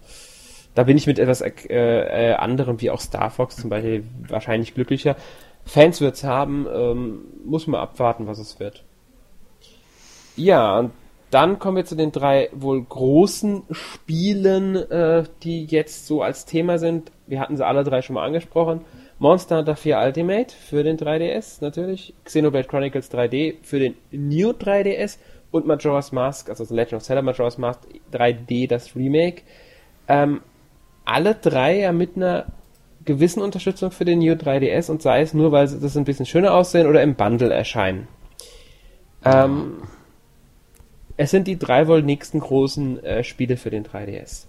[0.74, 4.74] da bin ich mit etwas äh, äh, anderem, wie auch Star Fox zum Beispiel, wahrscheinlich
[4.74, 5.18] glücklicher.
[5.66, 8.84] Fans wird's haben, ähm, muss man abwarten, was es wird.
[10.38, 10.92] Ja, und
[11.30, 16.78] dann kommen wir zu den drei wohl großen Spielen, äh, die jetzt so als Thema
[16.78, 17.12] sind.
[17.28, 18.82] Wir hatten sie alle drei schon mal angesprochen.
[19.20, 25.18] Monster Hunter 4 Ultimate für den 3DS natürlich, Xenoblade Chronicles 3D für den New 3DS
[25.52, 27.82] und Majora's Mask, also Legend of Zelda Majora's Mask
[28.14, 29.42] 3D, das Remake.
[30.08, 30.42] Ähm,
[31.04, 32.46] alle drei ja mit einer
[33.06, 36.26] gewissen Unterstützung für den New 3DS und sei es nur, weil sie das ein bisschen
[36.26, 38.08] schöner aussehen oder im Bundle erscheinen.
[39.26, 39.82] Ähm,
[41.18, 44.46] es sind die drei wohl nächsten großen äh, Spiele für den 3DS.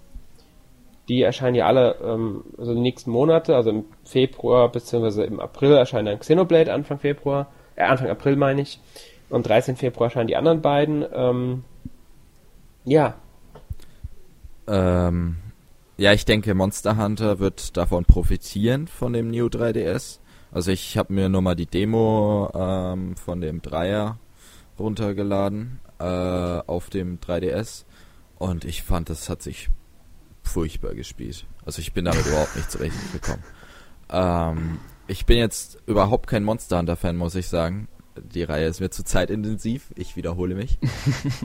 [1.08, 5.24] Die erscheinen ja alle, ähm, also die nächsten Monate, also im Februar bzw.
[5.24, 8.78] im April erscheint dann Xenoblade Anfang Februar, äh, Anfang April meine ich.
[9.30, 9.76] Und 13.
[9.76, 11.04] Februar erscheinen die anderen beiden.
[11.12, 11.64] Ähm,
[12.84, 13.14] ja,
[14.66, 15.36] Ähm,
[15.96, 20.20] ja, ich denke, Monster Hunter wird davon profitieren, von dem New 3DS.
[20.52, 24.18] Also ich habe mir nur mal die Demo ähm, von dem Dreier
[24.78, 27.84] runtergeladen äh, auf dem 3DS
[28.36, 29.70] und ich fand, das hat sich
[30.42, 31.46] furchtbar gespielt.
[31.64, 33.44] Also ich bin damit überhaupt nicht zurechtgekommen.
[34.10, 37.88] Ähm, ich bin jetzt überhaupt kein Monster Hunter Fan, muss ich sagen.
[38.16, 39.92] Die Reihe ist mir zu zeitintensiv.
[39.94, 40.78] Ich wiederhole mich.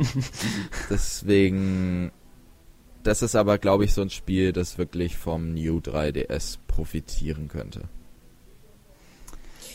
[0.90, 2.12] Deswegen
[3.04, 7.82] das ist aber, glaube ich, so ein Spiel, das wirklich vom New 3DS profitieren könnte.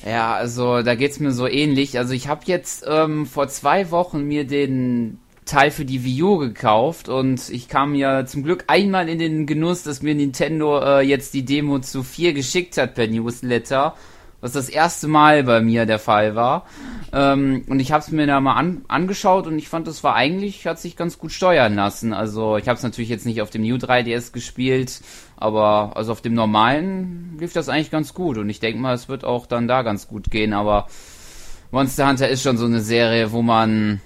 [0.07, 1.99] Ja, also da geht's mir so ähnlich.
[1.99, 6.37] Also ich habe jetzt ähm, vor zwei Wochen mir den Teil für die Wii U
[6.37, 11.01] gekauft und ich kam ja zum Glück einmal in den Genuss, dass mir Nintendo äh,
[11.01, 13.95] jetzt die Demo zu 4 geschickt hat per Newsletter.
[14.41, 16.67] Was das erste Mal bei mir der Fall war.
[17.13, 20.15] Ähm, und ich habe es mir da mal an, angeschaut und ich fand, das war
[20.15, 22.13] eigentlich, hat sich ganz gut steuern lassen.
[22.13, 25.01] Also ich habe es natürlich jetzt nicht auf dem New 3DS gespielt,
[25.37, 28.39] aber also auf dem normalen lief das eigentlich ganz gut.
[28.39, 30.53] Und ich denke mal, es wird auch dann da ganz gut gehen.
[30.53, 30.87] Aber
[31.71, 34.01] Monster Hunter ist schon so eine Serie, wo man ein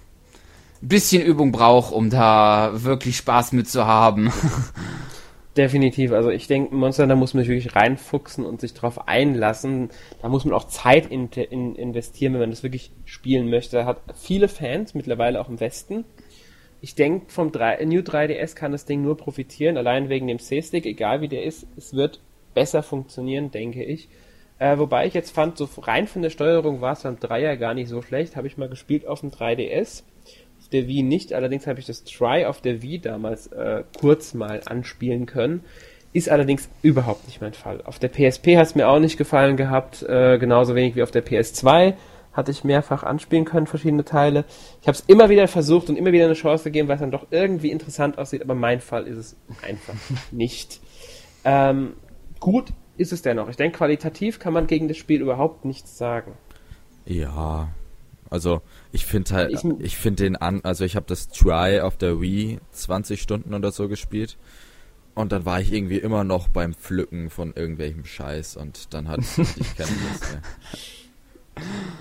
[0.81, 4.33] bisschen Übung braucht, um da wirklich Spaß mit zu haben.
[5.57, 6.13] Definitiv.
[6.13, 9.91] Also ich denke, Monster da muss man sich wirklich reinfuchsen und sich drauf einlassen.
[10.23, 13.85] Da muss man auch Zeit in, in, investieren, wenn man das wirklich spielen möchte.
[13.85, 16.05] Hat viele Fans, mittlerweile auch im Westen.
[16.81, 20.87] Ich denke, vom 3, New 3DS kann das Ding nur profitieren, allein wegen dem C-Stick,
[20.87, 21.67] egal wie der ist.
[21.77, 22.21] Es wird
[22.55, 24.09] besser funktionieren, denke ich.
[24.59, 27.75] Äh, wobei ich jetzt fand, so rein von der Steuerung war es beim Dreier gar
[27.75, 28.37] nicht so schlecht.
[28.37, 30.03] Habe ich mal gespielt auf dem 3DS
[30.73, 34.61] der Wii nicht, allerdings habe ich das Try auf der Wii damals äh, kurz mal
[34.65, 35.65] anspielen können.
[36.13, 37.81] Ist allerdings überhaupt nicht mein Fall.
[37.83, 41.11] Auf der PSP hat es mir auch nicht gefallen gehabt, äh, genauso wenig wie auf
[41.11, 41.95] der PS2
[42.33, 44.45] hatte ich mehrfach anspielen können, verschiedene Teile.
[44.81, 47.11] Ich habe es immer wieder versucht und immer wieder eine Chance gegeben, weil es dann
[47.11, 49.95] doch irgendwie interessant aussieht, aber mein Fall ist es einfach
[50.31, 50.81] nicht.
[51.45, 51.95] Ähm,
[52.41, 53.49] gut ist es dennoch.
[53.49, 56.33] Ich denke, qualitativ kann man gegen das Spiel überhaupt nichts sagen.
[57.05, 57.69] Ja,
[58.31, 58.63] also
[58.93, 62.21] ich finde halt, ich, ich finde den an, also ich habe das Try auf der
[62.21, 64.37] Wii 20 Stunden oder so gespielt
[65.15, 69.23] und dann war ich irgendwie immer noch beim Pflücken von irgendwelchem Scheiß und dann hatte
[69.23, 70.43] ich keine Lust mehr.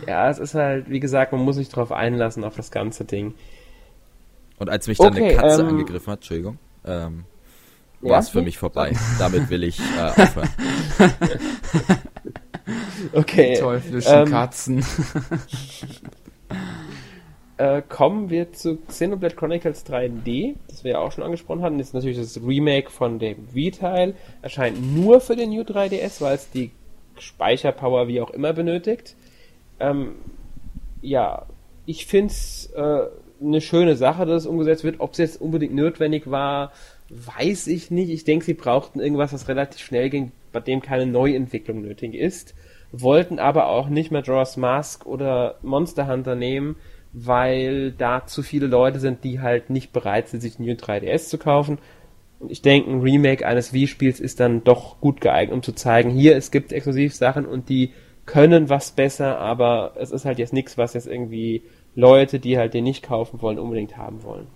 [0.07, 3.33] Ja, es ist halt, wie gesagt, man muss sich drauf einlassen auf das ganze Ding.
[4.59, 7.23] Und als mich dann okay, eine Katze ähm, angegriffen hat, Entschuldigung, ähm,
[8.01, 8.93] war es für mich vorbei.
[9.17, 10.49] Damit will ich äh, aufhören.
[13.13, 13.57] okay.
[13.59, 14.85] Teuflischen ähm, Katzen.
[17.61, 21.77] äh, kommen wir zu Xenoblade Chronicles 3D, das wir ja auch schon angesprochen hatten.
[21.77, 24.15] Das ist natürlich das Remake von dem Wii-Teil.
[24.41, 26.71] Erscheint nur für den New 3DS, weil es die
[27.19, 29.15] Speicherpower wie auch immer benötigt.
[29.79, 30.15] Ähm,
[31.03, 31.45] ja,
[31.85, 33.03] ich finde es äh,
[33.39, 34.99] eine schöne Sache, dass es umgesetzt wird.
[34.99, 36.71] Ob es jetzt unbedingt notwendig war,
[37.09, 38.09] weiß ich nicht.
[38.09, 42.55] Ich denke, sie brauchten irgendwas, was relativ schnell ging, bei dem keine Neuentwicklung nötig ist.
[42.91, 46.75] Wollten aber auch nicht mehr Draws Mask oder Monster Hunter nehmen,
[47.13, 51.37] weil da zu viele Leute sind, die halt nicht bereit sind, sich New 3DS zu
[51.37, 51.77] kaufen.
[52.39, 56.09] Und ich denke, ein Remake eines Wii-Spiels ist dann doch gut geeignet, um zu zeigen,
[56.09, 57.93] hier, es gibt Exklusivsachen und die
[58.25, 61.63] können was besser, aber es ist halt jetzt nichts, was jetzt irgendwie
[61.95, 64.47] Leute, die halt den nicht kaufen wollen, unbedingt haben wollen.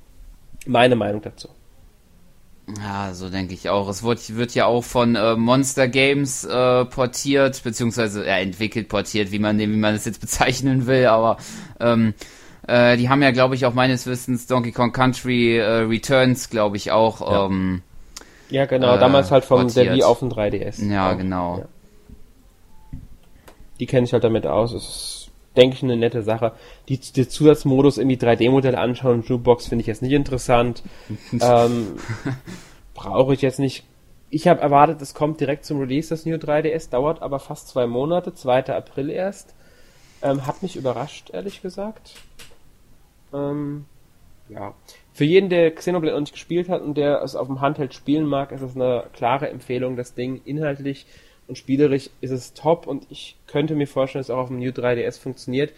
[0.66, 1.50] Meine Meinung dazu.
[2.80, 3.88] Ja, so denke ich auch.
[3.90, 9.32] Es wird, wird ja auch von äh, Monster Games äh, portiert, beziehungsweise ja, entwickelt, portiert,
[9.32, 11.38] wie man, wie man es jetzt bezeichnen will, aber
[11.80, 12.16] ähm,
[12.68, 16.78] äh, die haben ja, glaube ich, auch meines Wissens Donkey Kong Country äh, Returns, glaube
[16.78, 17.22] ich, auch.
[17.22, 17.46] Ja.
[17.46, 17.82] Ähm,
[18.50, 19.88] ja, genau, damals halt vom portiert.
[19.88, 20.92] der Wii auf dem 3DS.
[20.92, 21.18] Ja, auch.
[21.18, 21.60] genau.
[21.60, 21.66] Ja.
[23.80, 24.72] Die kenne ich halt damit aus.
[24.72, 26.54] Es ist, denke ich, eine nette Sache.
[26.88, 30.84] Die, der Zusatzmodus, irgendwie 3D-Modelle anschauen, Jukebox finde ich jetzt nicht interessant.
[31.42, 31.98] ähm,
[32.94, 33.84] Brauche ich jetzt nicht.
[34.30, 37.88] Ich habe erwartet, es kommt direkt zum Release, das New 3DS, dauert aber fast zwei
[37.88, 38.76] Monate, 2.
[38.76, 39.54] April erst.
[40.22, 42.14] Ähm, hat mich überrascht, ehrlich gesagt.
[43.36, 43.86] Ähm,
[44.50, 44.74] ja.
[45.14, 48.26] Für jeden, der Xenoblade noch nicht gespielt hat und der es auf dem Handheld spielen
[48.26, 49.96] mag, ist es eine klare Empfehlung.
[49.96, 51.06] Das Ding inhaltlich
[51.48, 54.60] und spielerisch ist es top und ich könnte mir vorstellen, dass es auch auf dem
[54.60, 55.74] New 3DS funktioniert.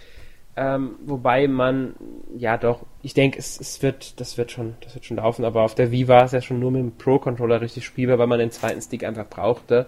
[0.55, 1.93] Ähm, wobei man,
[2.35, 5.61] ja doch, ich denke, es, es wird, das wird schon, das wird schon laufen, aber
[5.61, 8.39] auf der Wii war es ja schon nur mit dem Pro-Controller richtig spielbar, weil man
[8.39, 9.85] den zweiten Stick einfach brauchte.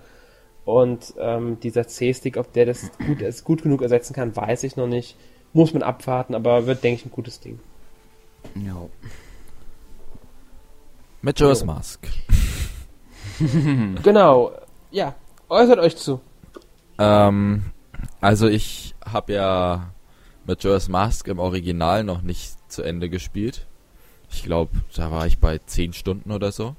[0.65, 4.75] Und ähm, dieser C-Stick, ob der das gut, es gut genug ersetzen kann, weiß ich
[4.75, 5.17] noch nicht.
[5.53, 7.59] Muss man abwarten, aber wird, denke ich, ein gutes Ding.
[8.55, 8.87] Ja.
[11.21, 12.07] Majora's Mask.
[14.03, 14.51] genau.
[14.91, 15.15] Ja,
[15.49, 16.21] äußert euch zu.
[16.97, 17.65] Ähm,
[18.21, 19.91] also ich habe ja
[20.45, 23.67] Majora's Mask im Original noch nicht zu Ende gespielt.
[24.31, 26.75] Ich glaube, da war ich bei 10 Stunden oder so.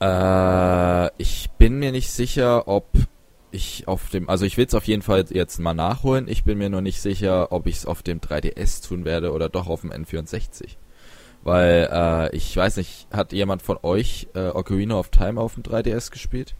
[0.00, 2.86] Äh, ich bin mir nicht sicher, ob
[3.50, 6.28] ich auf dem, also ich will es auf jeden Fall jetzt mal nachholen.
[6.28, 9.48] Ich bin mir nur nicht sicher, ob ich es auf dem 3DS tun werde oder
[9.48, 10.76] doch auf dem N64.
[11.42, 15.62] Weil, äh, ich weiß nicht, hat jemand von euch äh, Ocarina of Time auf dem
[15.62, 16.54] 3DS gespielt?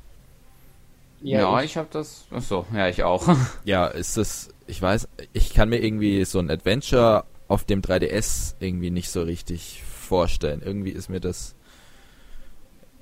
[1.21, 2.27] Ja, ja ich, ich habe das.
[2.31, 3.29] Achso, ja, ich auch.
[3.65, 8.55] ja, ist das, ich weiß, ich kann mir irgendwie so ein Adventure auf dem 3DS
[8.61, 10.63] irgendwie nicht so richtig vorstellen.
[10.65, 11.57] Irgendwie ist mir das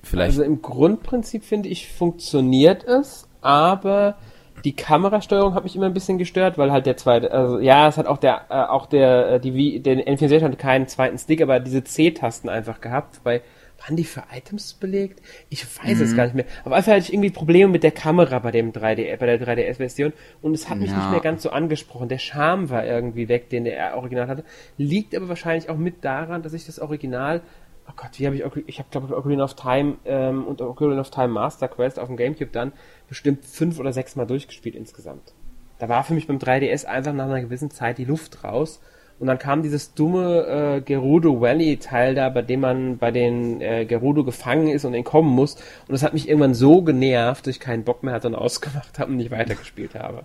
[0.02, 0.38] vielleicht.
[0.38, 4.16] Also im Grundprinzip finde ich, funktioniert es, aber
[4.64, 7.96] die Kamerasteuerung hat mich immer ein bisschen gestört, weil halt der zweite, also ja, es
[7.98, 11.60] hat auch der, äh, auch der, äh, die, der N64 hatte keinen zweiten Stick, aber
[11.60, 13.20] diese C-Tasten einfach gehabt.
[13.22, 13.42] Bei
[13.84, 15.20] waren die für Items belegt?
[15.50, 16.46] Ich weiß es gar nicht mehr.
[16.64, 19.38] Auf jeden Fall hatte ich irgendwie Probleme mit der Kamera bei dem 3D, bei der
[19.38, 20.96] 3DS-Version und es hat mich Ja.
[20.96, 22.08] nicht mehr ganz so angesprochen.
[22.08, 24.44] Der Charme war irgendwie weg, den der Original hatte.
[24.78, 27.42] Liegt aber wahrscheinlich auch mit daran, dass ich das Original
[27.88, 31.00] Oh Gott, wie habe ich ich habe glaube ich Ocarina of Time ähm, und Ocarina
[31.00, 32.72] of Time Master Quest auf dem Gamecube dann
[33.08, 35.32] bestimmt fünf oder sechs Mal durchgespielt insgesamt.
[35.78, 38.80] Da war für mich beim 3DS einfach nach einer gewissen Zeit die Luft raus
[39.18, 43.60] und dann kam dieses dumme äh, Gerudo Valley Teil da, bei dem man bei den
[43.60, 47.54] äh, Gerudo gefangen ist und entkommen muss und das hat mich irgendwann so genervt, dass
[47.54, 50.24] ich keinen Bock mehr hatte und ausgemacht habe und nicht weitergespielt habe.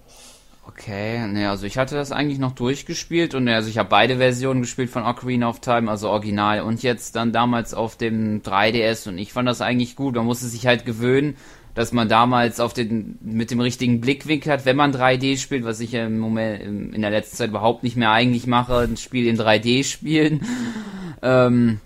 [0.73, 4.61] Okay, ne, also ich hatte das eigentlich noch durchgespielt und also ich habe beide Versionen
[4.61, 9.17] gespielt von Ocarina of Time, also Original und jetzt dann damals auf dem 3DS und
[9.17, 10.15] ich fand das eigentlich gut.
[10.15, 11.35] Man musste sich halt gewöhnen,
[11.75, 15.79] dass man damals auf den mit dem richtigen Blickwinkel hat, wenn man 3D spielt, was
[15.79, 19.37] ich im Moment in der letzten Zeit überhaupt nicht mehr eigentlich mache, ein Spiel in
[19.37, 20.45] 3D spielen.
[21.21, 21.79] ähm,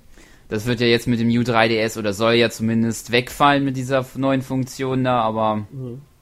[0.47, 4.05] das wird ja jetzt mit dem New 3DS oder soll ja zumindest wegfallen mit dieser
[4.15, 5.67] neuen Funktion da, aber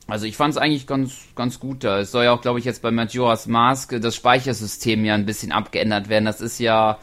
[0.08, 2.00] also ich fand es eigentlich ganz, ganz gut da.
[2.00, 5.52] Es soll ja auch, glaube ich, jetzt bei Majora's Mask das Speichersystem ja ein bisschen
[5.52, 6.26] abgeändert werden.
[6.26, 6.98] Das ist ja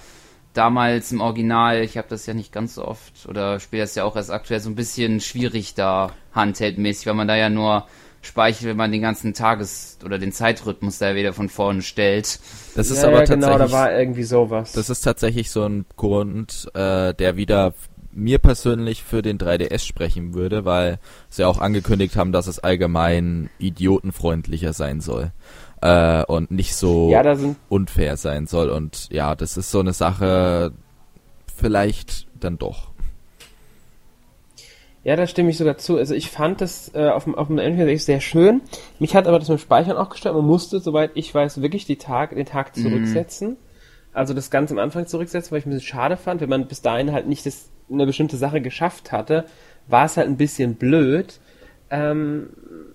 [0.52, 4.04] damals im Original, ich habe das ja nicht ganz so oft oder spiele das ja
[4.04, 7.86] auch erst aktuell so ein bisschen schwierig da handheldmäßig, weil man da ja nur
[8.22, 12.40] speichert, wenn man den ganzen Tages- oder den Zeitrhythmus da wieder von vorne stellt.
[12.74, 14.72] Das ist ja, aber ja, genau, tatsächlich da war irgendwie sowas.
[14.72, 17.72] Das ist tatsächlich so ein Grund, äh, der wieder
[18.12, 20.98] mir persönlich für den 3DS sprechen würde, weil
[21.28, 25.32] sie auch angekündigt haben, dass es allgemein idiotenfreundlicher sein soll
[25.80, 27.36] äh, und nicht so ja,
[27.68, 28.70] unfair sein soll.
[28.70, 30.72] Und ja, das ist so eine Sache,
[31.56, 32.90] vielleicht dann doch.
[35.02, 35.96] Ja, da stimme ich sogar zu.
[35.96, 38.60] Also ich fand das äh, auf dem, auf dem N64 sehr schön.
[38.98, 40.34] Mich hat aber das mit dem Speichern auch gestört.
[40.34, 43.56] Man musste, soweit ich weiß, wirklich die Tag, den Tag zurücksetzen.
[44.12, 46.82] Also das ganz am Anfang zurücksetzen, weil ich ein bisschen schade fand, wenn man bis
[46.82, 49.46] dahin halt nicht das, eine bestimmte Sache geschafft hatte,
[49.86, 51.40] war es halt ein bisschen blöd.
[51.90, 52.50] Ähm,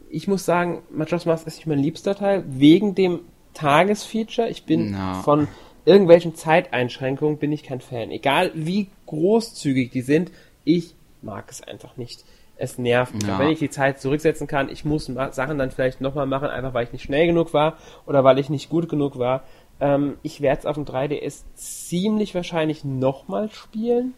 [0.09, 3.22] ich muss sagen, Majora's Mask ist nicht mein liebster Teil, wegen dem
[3.53, 4.49] Tagesfeature.
[4.49, 5.22] Ich bin Na.
[5.22, 5.47] von
[5.86, 8.11] irgendwelchen Zeiteinschränkungen bin ich kein Fan.
[8.11, 10.32] Egal wie großzügig die sind,
[10.63, 12.24] ich mag es einfach nicht.
[12.57, 13.30] Es nervt mich.
[13.30, 16.74] Auch wenn ich die Zeit zurücksetzen kann, ich muss Sachen dann vielleicht nochmal machen, einfach
[16.74, 19.43] weil ich nicht schnell genug war oder weil ich nicht gut genug war.
[19.80, 24.13] Ähm, ich werde es auf dem 3DS ziemlich wahrscheinlich nochmal spielen.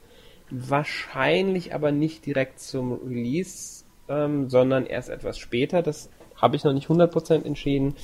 [0.50, 5.82] Wahrscheinlich aber nicht direkt zum Release, ähm, sondern erst etwas später.
[5.82, 7.96] Das habe ich noch nicht 100% entschieden.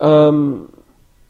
[0.00, 0.68] Ähm,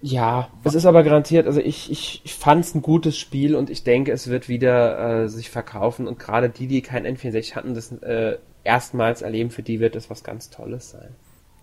[0.00, 3.70] ja, es ist aber garantiert, also ich, ich, ich fand es ein gutes Spiel und
[3.70, 7.74] ich denke, es wird wieder äh, sich verkaufen und gerade die, die kein N64 hatten,
[7.74, 11.14] das äh, erstmals erleben, für die wird das was ganz Tolles sein.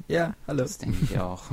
[0.08, 0.60] Ja, hallo.
[0.60, 1.44] Das denke ich auch.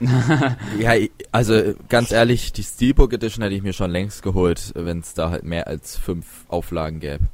[0.78, 0.92] Ja,
[1.32, 5.30] also ganz ehrlich, die Steelbook Edition hätte ich mir schon längst geholt, wenn es da
[5.30, 7.24] halt mehr als fünf Auflagen gäbe.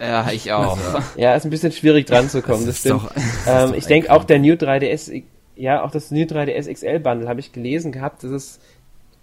[0.00, 0.78] Ja, ich auch.
[1.16, 3.02] Ja, ist ein bisschen schwierig dran zu kommen, das, ist stimmt.
[3.04, 5.22] doch- das ähm, ich denke auch der New 3DS,
[5.54, 8.60] ja, auch das New 3DS XL Bundle habe ich gelesen gehabt, dass es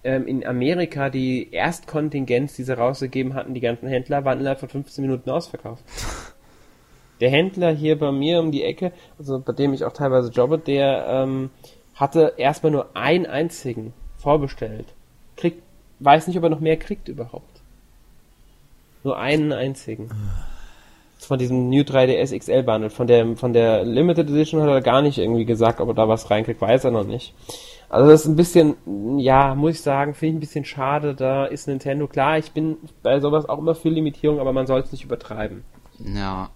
[0.03, 4.69] ähm, in Amerika die Erstkontingenz, die sie rausgegeben hatten, die ganzen Händler, waren innerhalb von
[4.69, 5.83] 15 Minuten ausverkauft.
[7.21, 10.57] Der Händler hier bei mir um die Ecke, also bei dem ich auch teilweise jobbe,
[10.57, 11.51] der ähm,
[11.95, 14.85] hatte erstmal nur einen einzigen vorbestellt.
[15.35, 15.61] Kriegt,
[15.99, 17.61] weiß nicht, ob er noch mehr kriegt überhaupt.
[19.03, 20.09] Nur einen einzigen.
[21.19, 22.89] Von diesem New 3DS XL Bundle.
[22.89, 26.07] Von der, von der Limited Edition hat er gar nicht irgendwie gesagt, ob er da
[26.07, 27.33] was reinkriegt, weiß er noch nicht.
[27.89, 28.75] Also das ist ein bisschen,
[29.19, 31.13] ja, muss ich sagen, finde ich ein bisschen schade.
[31.13, 32.37] Da ist Nintendo klar.
[32.39, 35.63] Ich bin bei sowas auch immer für Limitierung, aber man soll es nicht übertreiben.
[35.99, 36.49] Ja.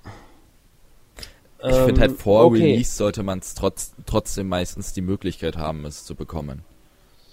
[1.64, 2.62] Ich finde halt Ähm, vor okay.
[2.62, 6.64] Release sollte man es trotz, trotzdem meistens die Möglichkeit haben, es zu bekommen.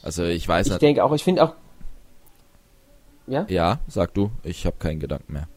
[0.03, 0.83] Also ich weiß Ich nicht.
[0.83, 1.55] denke auch, ich finde auch.
[3.27, 3.47] Ja?
[3.49, 5.49] Ja, sag du, ich habe keinen Gedanken mehr.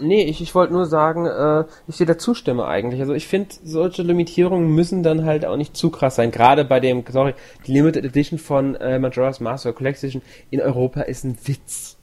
[0.00, 3.00] Nee, ich, ich wollte nur sagen, äh, ich dir da zustimme eigentlich.
[3.00, 6.30] Also ich finde, solche Limitierungen müssen dann halt auch nicht zu krass sein.
[6.30, 7.34] Gerade bei dem, sorry,
[7.66, 11.96] die Limited Edition von äh, Majora's Collector's Edition in Europa ist ein Witz.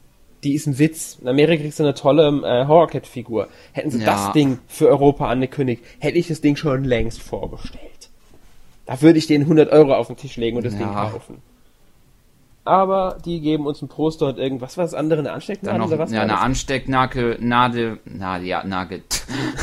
[0.44, 1.18] Die ist ein Witz.
[1.22, 3.48] In Amerika kriegst du eine tolle äh, Horrorcat-Figur.
[3.74, 4.06] Hätten sie Ja.
[4.06, 8.10] das Ding für Europa angekündigt, hätte ich das Ding schon längst vorbestellt.
[8.88, 11.10] Da würde ich den 100 Euro auf den Tisch legen und das Ding Ja.
[11.12, 11.38] kaufen.
[12.64, 14.72] Aber die geben uns ein Poster und irgendwas.
[14.74, 15.20] Was war das andere?
[15.20, 16.12] Eine Anstecknadel noch oder was?
[16.12, 16.40] ja, eine?
[16.40, 19.02] Anstecknadel, Nadel, Nadel, ja, Nagel.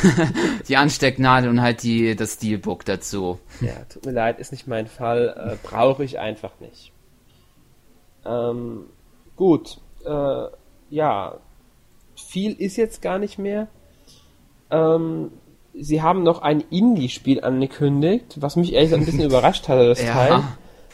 [0.68, 3.38] die Anstecknadel und halt die, das Steelbook dazu.
[3.60, 5.58] Ja, tut mir leid, ist nicht mein Fall.
[5.62, 6.90] Äh, Brauche ich einfach nicht.
[8.26, 8.84] Ähm,
[9.36, 9.78] gut.
[10.04, 10.44] Äh,
[10.90, 11.36] ja.
[12.16, 13.68] Viel ist jetzt gar nicht mehr.
[14.70, 15.30] Ähm,
[15.74, 20.02] sie haben noch ein Indie-Spiel angekündigt, was mich ehrlich gesagt ein bisschen überrascht hatte, das
[20.02, 20.12] Ja.
[20.12, 20.42] Teil.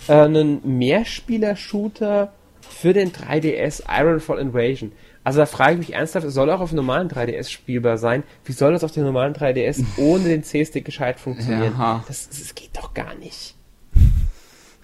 [0.09, 4.93] Äh, einen Mehrspieler-Shooter für den 3DS Ironfall Invasion.
[5.23, 8.23] Also da frage ich mich ernsthaft, es soll auch auf dem normalen 3DS spielbar sein.
[8.45, 11.75] Wie soll das auf dem normalen 3DS ohne den C-Stick gescheit funktionieren?
[11.79, 12.05] Ja.
[12.07, 13.55] Das, das geht doch gar nicht.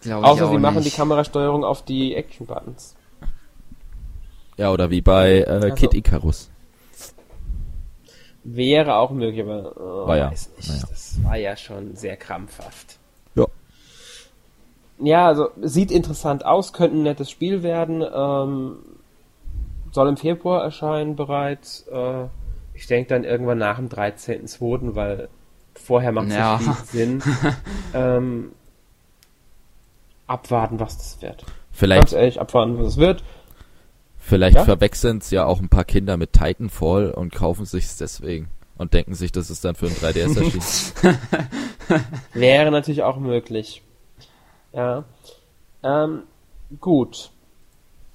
[0.01, 0.93] Glaube ich Außer sie machen nicht.
[0.93, 2.95] die Kamerasteuerung auf die Action-Buttons.
[4.61, 6.51] Ja, oder wie bei äh, Also- Kid Icarus.
[8.45, 10.31] Wäre auch möglich, aber oh, War ja.
[10.31, 10.69] weiß nicht.
[10.69, 10.83] War ja.
[10.91, 12.99] Das war ja schon sehr krampfhaft.
[13.35, 13.47] Ja.
[14.99, 18.03] Ja, also sieht interessant aus, könnte ein nettes Spiel werden.
[18.03, 18.77] Ähm,
[19.93, 21.87] soll im Februar erscheinen bereits.
[21.91, 22.27] Äh,
[22.75, 25.29] ich denke dann irgendwann nach dem 13.02., weil
[25.75, 26.59] vorher macht es Ja.
[26.59, 27.23] nicht viel Sinn.
[27.95, 28.53] ähm,
[30.27, 31.39] abwarten, was das wird.
[31.47, 33.23] Ganz Vielleicht, ehrlich, abwarten, was es wird.
[34.21, 34.65] Vielleicht Ja?
[34.65, 38.49] verwechseln es ja auch ein paar Kinder mit Titanfall und kaufen sich's deswegen.
[38.79, 41.19] Und denken sich, das ist dann für ein 3DS erschienen.
[42.35, 43.83] Wäre natürlich auch möglich.
[44.73, 45.05] Ja.
[45.83, 46.23] Ähm,
[46.81, 47.31] gut.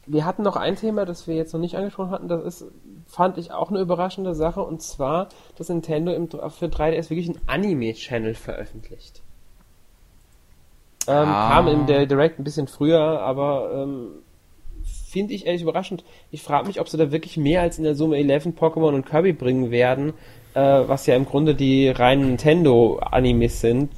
[0.07, 2.27] Wir hatten noch ein Thema, das wir jetzt noch nicht angesprochen hatten.
[2.27, 2.65] Das ist,
[3.05, 4.61] fand ich auch eine überraschende Sache.
[4.61, 9.21] Und zwar, dass Nintendo im, für 3DS wirklich einen Anime-Channel veröffentlicht.
[11.07, 11.49] Ähm, Ah.
[11.49, 14.09] Kam in der Direct ein bisschen früher, aber ähm,
[15.15, 16.03] finde ich ehrlich überraschend.
[16.29, 19.05] Ich frage mich, ob sie da wirklich mehr als in der Summe 11 Pokémon und
[19.05, 20.09] Kirby bringen werden,
[20.55, 23.93] äh, was ja im Grunde die reinen Nintendo-Animes sind.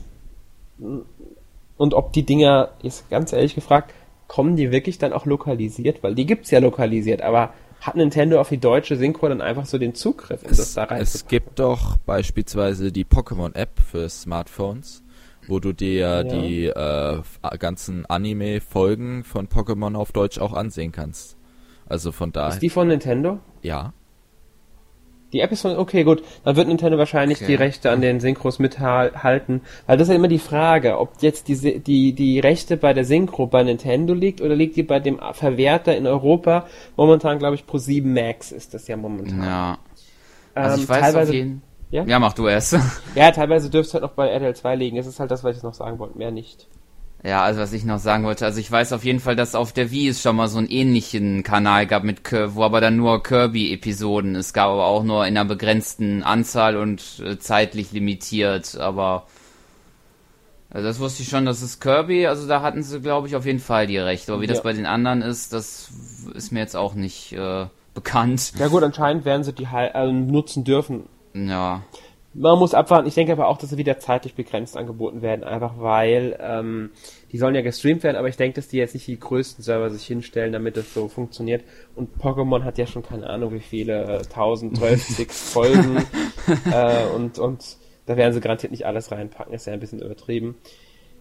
[0.78, 3.96] Und ob die Dinger, jetzt ganz ehrlich gefragt,
[4.28, 6.04] kommen die wirklich dann auch lokalisiert?
[6.04, 7.52] Weil die gibt's ja lokalisiert, aber
[7.82, 10.84] hat Nintendo auf die deutsche Synchro dann einfach so den Zugriff, um das es, da
[10.84, 15.02] rein es gibt doch beispielsweise die Pokémon-App für Smartphones,
[15.48, 16.24] wo du dir Ja.
[16.24, 17.22] die äh,
[17.58, 21.38] ganzen Anime-Folgen von Pokémon auf Deutsch auch ansehen kannst.
[21.88, 23.40] Also von daher, Ist die von Nintendo?
[23.62, 23.94] ja.
[25.34, 27.48] Die App ist von, okay, gut, dann wird Nintendo wahrscheinlich Okay.
[27.48, 31.50] die Rechte an den Synchros mithalten, weil das ist ja immer die Frage, ob jetzt
[31.50, 35.20] die, die, die Rechte bei der Synchro bei Nintendo liegt oder liegt die bei dem
[35.34, 39.44] Verwerter in Europa, momentan glaube ich Pro 7 Max ist das ja momentan.
[39.44, 39.78] Ja.
[40.56, 42.04] Also Ähm, ich weiß teilweise, auf jeden Ja?
[42.06, 42.76] Ja, mach du es.
[43.16, 45.58] ja, teilweise dürfte es halt noch bei RTL 2 liegen, das ist halt das, was
[45.58, 46.68] ich noch sagen wollte, mehr nicht.
[47.24, 49.72] Ja, also was ich noch sagen wollte, also ich weiß auf jeden Fall, dass auf
[49.72, 53.24] der Wii es schon mal so einen ähnlichen Kanal gab mit wo aber dann nur
[53.24, 54.36] Kirby-Episoden.
[54.36, 59.26] Es gab aber auch nur in einer begrenzten Anzahl und äh, zeitlich limitiert, aber
[60.70, 63.46] also das wusste ich schon, das ist Kirby, also da hatten sie, glaube ich, auf
[63.46, 64.34] jeden Fall die Rechte.
[64.34, 64.64] Aber wie das Ja.
[64.64, 65.90] bei den anderen ist, das
[66.36, 67.66] ist mir jetzt auch nicht äh,
[67.96, 68.52] bekannt.
[68.60, 71.08] Ja gut, anscheinend werden sie die hal- äh, nutzen dürfen.
[71.46, 71.84] Ja.
[72.34, 73.08] Man muss abwarten.
[73.08, 76.92] Ich denke aber auch, dass sie wieder zeitlich begrenzt angeboten werden, einfach weil ähm,
[77.32, 79.90] die sollen ja gestreamt werden, aber ich denke, dass die jetzt nicht die größten Server
[79.90, 81.64] sich hinstellen, damit das so funktioniert.
[81.96, 85.98] Und Pokémon hat ja schon keine Ahnung, wie viele äh, 1000, 12 Folgen
[86.72, 89.54] äh, und und da werden sie garantiert nicht alles reinpacken.
[89.54, 90.56] Ist ja ein bisschen übertrieben.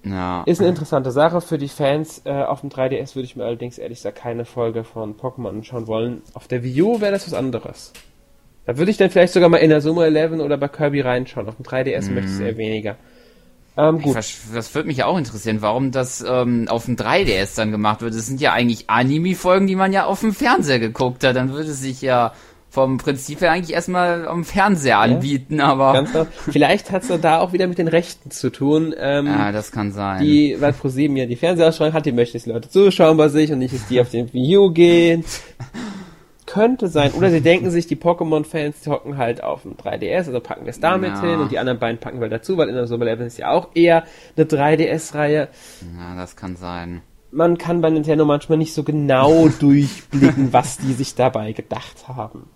[0.04, 0.44] Ja.
[0.44, 2.22] Ist eine interessante Sache für die Fans.
[2.24, 5.86] Äh, auf dem 3DS würde ich mir allerdings ehrlich gesagt keine Folge von Pokémon anschauen
[5.86, 6.22] wollen.
[6.34, 7.92] Auf der Wii U wäre das was anderes.
[8.66, 11.48] Da würde ich dann vielleicht sogar mal in der Summe 11 oder bei Kirby reinschauen.
[11.48, 12.96] Auf dem 3DS möchte ich es eher weniger.
[13.78, 14.16] Ähm, gut.
[14.16, 18.14] Das würde mich auch interessieren, warum das ähm, auf dem 3DS dann gemacht wird.
[18.14, 21.36] Das sind ja eigentlich Anime-Folgen, die man ja auf dem Fernseher geguckt hat.
[21.36, 22.32] Dann würde es sich ja
[22.70, 26.26] vom Prinzip her eigentlich erstmal am Fernseher anbieten, aber Ganz genau.
[26.50, 28.94] Vielleicht hat es da auch wieder mit den Rechten zu tun.
[28.98, 30.22] Ähm, ja, das kann sein.
[30.22, 33.52] die, weil ProSieben ja die Fernsehausstrahlung hat, die möchte, dass die Leute zuschauen bei sich
[33.52, 35.24] und nicht, dass die auf den Wii U gehen.
[36.46, 37.12] Könnte sein.
[37.12, 40.70] Oder sie denken sich, die Pokémon-Fans, die hocken halt auf dem 3DS, also packen wir
[40.70, 41.20] es damit Ja.
[41.20, 43.50] hin und die anderen beiden packen wir dazu, weil in der Summe 11 ist ja
[43.50, 44.04] auch eher
[44.36, 45.48] eine 3DS-Reihe.
[45.98, 47.02] ja, das kann sein.
[47.32, 52.48] Man kann bei Nintendo manchmal nicht so genau durchblicken, was die sich dabei gedacht haben.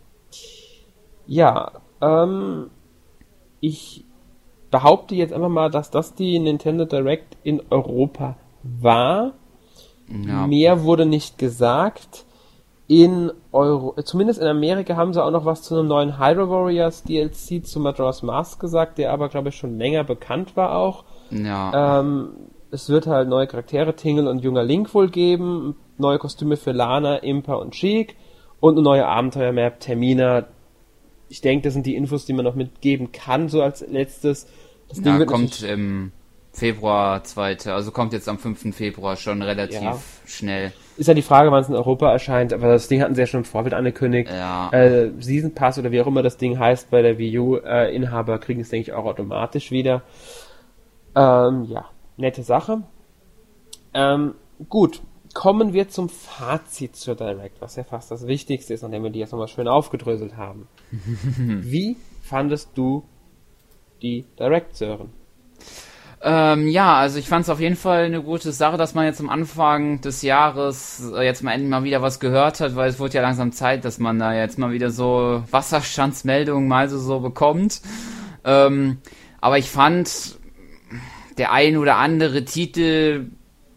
[1.26, 2.70] Ja, ähm,
[3.60, 4.04] ich
[4.70, 9.32] behaupte jetzt einfach mal, dass das die Nintendo Direct in Europa war.
[10.08, 10.46] Ja.
[10.46, 12.24] Mehr wurde nicht gesagt.
[12.90, 17.04] In Euro, zumindest in Amerika haben sie auch noch was zu einem neuen Hydro Warriors
[17.04, 21.04] DLC zu Majora's Mask gesagt, der aber glaube ich schon länger bekannt war auch.
[21.30, 22.00] Ja.
[22.00, 22.30] Ähm,
[22.72, 27.18] es wird halt neue Charaktere, Tingle und junger Link wohl geben, neue Kostüme für Lana,
[27.18, 28.16] Impa und Sheik
[28.58, 30.48] und eine neue Abenteuermap, Termina.
[31.28, 34.48] Ich denke, das sind die Infos, die man noch mitgeben kann, so als letztes.
[34.88, 36.10] Das ja, wird kommt im
[36.60, 38.76] Februar zweite, also kommt jetzt am 5.
[38.76, 39.98] Februar schon relativ Ja.
[40.26, 40.72] schnell.
[40.98, 43.26] ist ja die Frage, wann es in Europa erscheint, aber das Ding hatten sie ja
[43.26, 44.30] schon im Vorfeld angekündigt.
[44.30, 44.68] Ja.
[44.70, 48.38] Äh, Season Pass oder wie auch immer das Ding heißt bei der Wii U, äh,
[48.40, 50.02] kriegen es, denke ich, auch automatisch wieder.
[51.16, 51.86] Ähm, ja,
[52.18, 52.82] nette Sache.
[53.94, 54.34] Ähm,
[54.68, 55.00] gut,
[55.32, 59.20] kommen wir zum Fazit zur Direct, was ja fast das Wichtigste ist, nachdem wir die
[59.20, 60.68] jetzt nochmal schön aufgedröselt haben.
[60.92, 63.04] Wie fandest du
[64.02, 65.18] die Direct, Sören?
[66.22, 69.20] Ähm, ja, also ich fand es auf jeden Fall eine gute Sache, dass man jetzt
[69.20, 72.98] am Anfang des Jahres äh, jetzt mal endlich mal wieder was gehört hat, weil es
[72.98, 77.20] wurde ja langsam Zeit, dass man da jetzt mal wieder so Wasserstandsmeldungen mal so, so
[77.20, 77.80] bekommt.
[78.44, 78.98] Ähm,
[79.40, 80.36] aber ich fand,
[81.38, 83.30] der ein oder andere Titel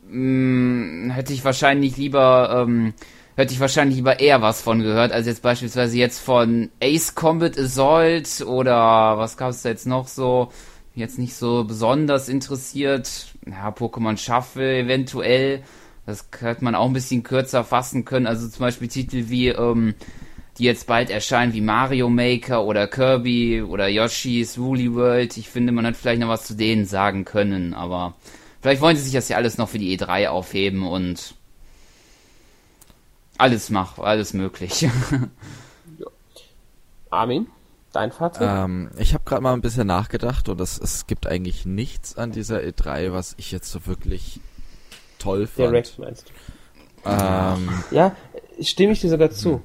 [0.09, 2.93] mh, hm, hätte ich wahrscheinlich lieber, ähm,
[3.37, 7.57] hätte ich wahrscheinlich lieber eher was von gehört, als jetzt beispielsweise jetzt von Ace Combat
[7.57, 10.49] Assault oder was gab es da jetzt noch so
[10.95, 13.27] jetzt nicht so besonders interessiert.
[13.45, 15.63] Ja, Pokémon Shuffle eventuell.
[16.05, 18.27] Das hätte man auch ein bisschen kürzer fassen können.
[18.27, 19.95] Also zum Beispiel Titel wie, ähm,
[20.57, 25.37] die jetzt bald erscheinen, wie Mario Maker oder Kirby oder Yoshi's Woolly World.
[25.37, 28.15] Ich finde, man hat vielleicht noch was zu denen sagen können, aber
[28.61, 31.35] vielleicht wollen sie sich das ja alles noch für die E3 aufheben und
[33.37, 34.81] alles mach, alles möglich.
[35.97, 36.07] ja.
[37.09, 37.47] Armin?
[37.93, 38.41] Dein Fazit?
[38.43, 42.31] Ähm, ich habe gerade mal ein bisschen nachgedacht und es, es gibt eigentlich nichts an
[42.31, 44.41] dieser E3, was ich jetzt so wirklich
[45.19, 45.69] toll fand.
[45.69, 47.09] Direct meinst du?
[47.09, 48.15] Ähm, ja,
[48.59, 49.61] stimme ich dir sogar zu.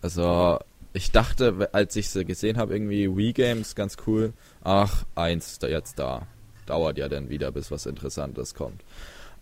[0.00, 0.58] Also,
[0.94, 4.32] ich dachte, als ich sie gesehen habe, irgendwie Wii Games ganz cool.
[4.62, 6.26] Ach, eins da jetzt da.
[6.64, 8.84] Dauert ja dann wieder, bis was Interessantes kommt.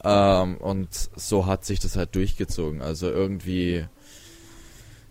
[0.03, 2.83] Ähm, und so hat sich das halt durchgezogen.
[2.83, 3.87] Also irgendwie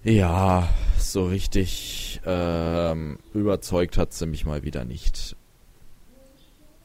[0.04, 5.36] ja, so richtig ähm, überzeugt hat sie mich mal wieder nicht.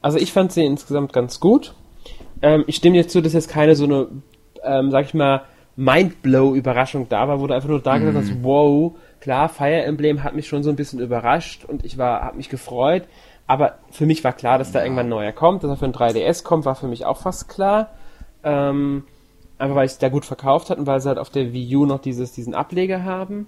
[0.01, 1.73] Also ich fand sie insgesamt ganz gut.
[2.41, 4.07] Ähm, ich stimme dir zu, dass jetzt keine so eine,
[4.63, 5.43] ähm, sag ich mal,
[5.75, 8.43] Mindblow-Überraschung da war, wo du einfach nur da gesagt hast, mhm.
[8.43, 12.35] wow, klar, Fire Emblem hat mich schon so ein bisschen überrascht und ich war, hab
[12.35, 13.03] mich gefreut,
[13.45, 15.93] aber für mich war klar, dass da irgendwann ein neuer kommt, dass er für ein
[15.93, 17.91] 3DS kommt, war für mich auch fast klar.
[18.43, 19.03] Ähm,
[19.57, 21.85] Einfach weil es da gut verkauft hat und weil sie halt auf der Wii U
[21.85, 23.47] noch dieses, diesen Ableger haben.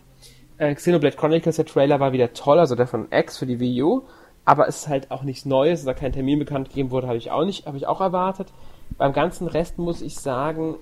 [0.57, 3.83] Äh, Xenoblade Chronicles, der Trailer war wieder toll, also der von X für die Wii
[3.83, 4.01] U.
[4.45, 7.29] Aber es ist halt auch nichts Neues, da kein Termin bekannt gegeben wurde, habe ich
[7.29, 8.47] auch nicht, habe ich auch erwartet.
[8.97, 10.75] Beim ganzen Rest muss ich sagen,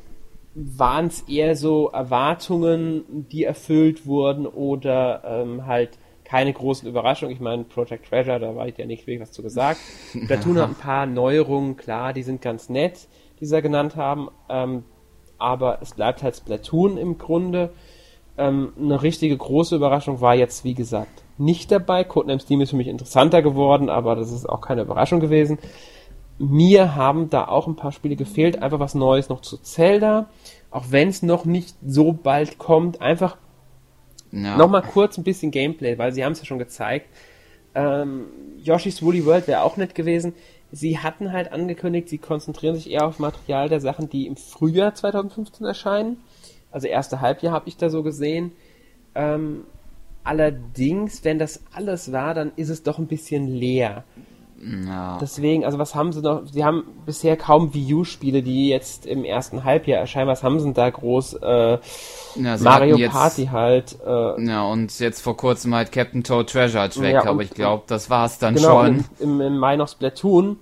[0.55, 7.33] waren es eher so Erwartungen, die erfüllt wurden oder ähm, halt keine großen Überraschungen.
[7.33, 9.79] Ich meine, Project Treasure, da war ich ja nicht wirklich was zu gesagt.
[10.27, 13.07] Platoon hat ein paar Neuerungen, klar, die sind ganz nett,
[13.39, 14.29] die sie genannt haben.
[14.49, 14.83] Ähm,
[15.37, 17.71] aber es bleibt halt Splatoon im Grunde.
[18.37, 22.03] Ähm, eine richtige große Überraschung war jetzt, wie gesagt, nicht dabei.
[22.03, 25.57] Codename Steam ist für mich interessanter geworden, aber das ist auch keine Überraschung gewesen.
[26.39, 30.29] Mir haben da auch ein paar Spiele gefehlt, einfach was Neues noch zu Zelda,
[30.69, 33.37] auch wenn es noch nicht so bald kommt, einfach
[34.31, 34.55] ja.
[34.55, 37.07] nochmal kurz ein bisschen Gameplay, weil sie haben es ja schon gezeigt.
[37.73, 38.25] Ähm,
[38.59, 40.33] Yoshi's Woolly World wäre auch nett gewesen
[40.71, 44.93] sie hatten halt angekündigt, sie konzentrieren sich eher auf Material der Sachen, die im Frühjahr
[44.93, 46.17] 2015 erscheinen.
[46.71, 48.51] Also erste Halbjahr habe ich da so gesehen.
[49.15, 49.63] Ähm,
[50.23, 54.03] allerdings, wenn das alles war, dann ist es doch ein bisschen leer.
[54.59, 55.19] Ja.
[55.21, 56.41] Deswegen, also was haben sie noch?
[56.51, 60.27] Sie haben bisher kaum Wii U-Spiele, die jetzt im ersten Halbjahr erscheinen.
[60.27, 61.35] Was haben sie denn da groß?
[61.35, 61.77] Äh,
[62.35, 63.97] ja, Mario jetzt, Party halt.
[64.05, 67.83] Äh, ja, und jetzt vor kurzem halt Captain Toad Treasure Track, ja, aber ich glaube,
[67.87, 69.05] das war's dann genau, schon.
[69.19, 70.57] Im, Im Mai noch Splatoon.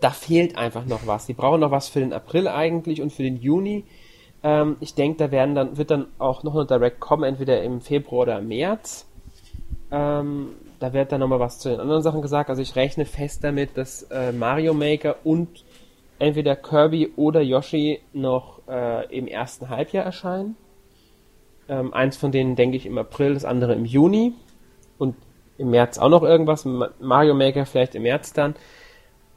[0.00, 1.26] Da fehlt einfach noch was.
[1.26, 3.84] Die brauchen noch was für den April eigentlich und für den Juni.
[4.42, 7.80] Ähm, ich denke, da werden dann, wird dann auch noch eine Direct kommen, entweder im
[7.80, 9.06] Februar oder im März.
[9.92, 10.48] Ähm,
[10.82, 12.50] da wird dann nochmal was zu den anderen Sachen gesagt.
[12.50, 15.64] Also ich rechne fest damit, dass äh, Mario Maker und
[16.18, 20.56] entweder Kirby oder Yoshi noch äh, im ersten Halbjahr erscheinen.
[21.68, 24.32] Ähm, eins von denen denke ich im April, das andere im Juni.
[24.98, 25.14] Und
[25.56, 26.64] im März auch noch irgendwas.
[26.64, 28.56] Mario Maker vielleicht im März dann.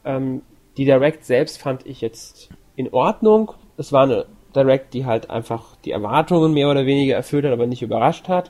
[0.03, 0.41] Ähm,
[0.77, 3.53] die Direct selbst fand ich jetzt in Ordnung.
[3.77, 4.25] Es war eine
[4.55, 8.49] Direct, die halt einfach die Erwartungen mehr oder weniger erfüllt hat, aber nicht überrascht hat.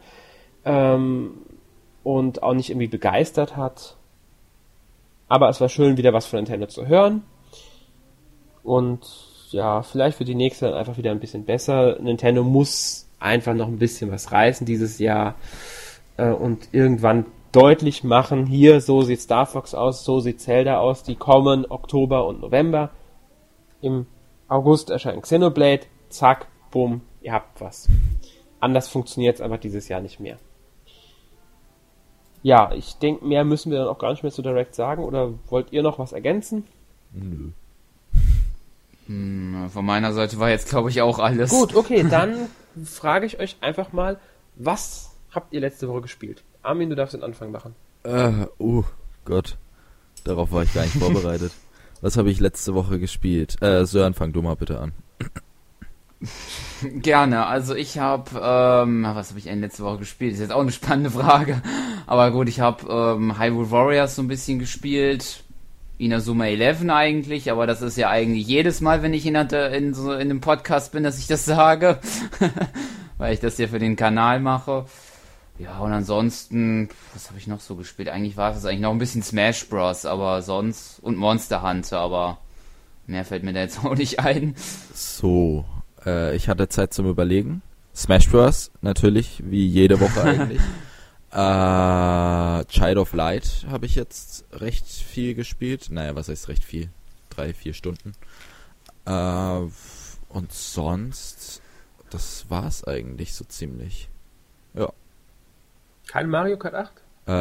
[0.64, 1.45] Ähm,
[2.06, 3.98] und auch nicht irgendwie begeistert hat.
[5.28, 7.24] Aber es war schön, wieder was von Nintendo zu hören.
[8.64, 9.02] Und
[9.50, 12.00] ja, vielleicht wird die nächste dann einfach wieder ein bisschen besser.
[12.00, 15.34] Nintendo muss einfach noch ein bisschen was reißen dieses Jahr
[16.18, 21.02] äh, und irgendwann deutlich machen, hier, so sieht Star Fox aus, so sieht Zelda aus,
[21.02, 22.92] die kommen Oktober und November.
[23.82, 24.06] Im
[24.48, 27.88] August erscheint Xenoblade, zack, bumm, ihr habt was.
[28.60, 30.38] Anders funktioniert es aber dieses Jahr nicht mehr
[32.46, 35.04] ja, ich denke, mehr müssen wir dann auch gar nicht mehr zu Direct sagen.
[35.04, 36.64] Oder wollt ihr noch was ergänzen?
[37.12, 37.50] Nö.
[39.08, 41.50] Hm, von meiner Seite war jetzt, glaube ich, auch alles.
[41.50, 42.36] Gut, okay, dann
[42.84, 44.20] frage ich euch einfach mal,
[44.58, 46.44] was habt ihr letzte Woche gespielt?
[46.62, 47.74] Armin, du darfst den Anfang machen.
[48.04, 48.84] Äh, oh
[49.26, 49.58] Gott.
[50.24, 51.52] Darauf war ich gar nicht vorbereitet.
[52.02, 53.60] Was habe ich letzte Woche gespielt?
[53.64, 54.92] Äh, Sören, fang du mal bitte an.
[56.82, 57.46] Gerne.
[57.46, 60.34] Also ich habe, ähm, was habe ich denn letzte Woche gespielt?
[60.34, 61.62] Ist jetzt auch eine spannende Frage.
[62.08, 65.44] Aber gut, ich habe ähm, Hyrule Warriors so ein bisschen gespielt.
[65.98, 70.12] Inazuma 11 eigentlich, aber das ist ja eigentlich jedes Mal, wenn ich in, in, so
[70.12, 72.00] in einem Podcast bin, dass ich das sage,
[73.18, 74.86] weil ich das ja für den Kanal mache.
[75.58, 78.10] Ja, und ansonsten, was habe ich noch so gespielt?
[78.10, 82.40] Eigentlich war es eigentlich noch ein bisschen Smash Bros, aber sonst und Monster Hunter, aber
[83.08, 84.56] mehr fällt mir da jetzt auch nicht ein.
[84.94, 85.64] So,
[86.06, 87.62] äh, ich hatte Zeit zum Überlegen.
[87.96, 88.72] Smash Bros.
[88.82, 90.62] natürlich, wie jede Woche eigentlich.
[91.32, 95.88] äh, Child of Light habe ich jetzt recht viel gespielt.
[95.90, 96.90] Naja, was heißt recht viel?
[97.30, 98.14] Drei, vier Stunden.
[99.06, 99.12] Äh,
[100.30, 101.62] und sonst,
[102.10, 104.10] das war's eigentlich so ziemlich.
[104.74, 104.92] Ja.
[106.08, 106.92] Kein Mario Kart 8?
[107.28, 107.32] Äh,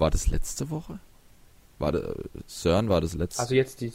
[0.00, 0.98] war das letzte Woche?
[1.78, 2.02] War das,
[2.46, 3.40] CERN war das letzte?
[3.42, 3.92] Also jetzt die.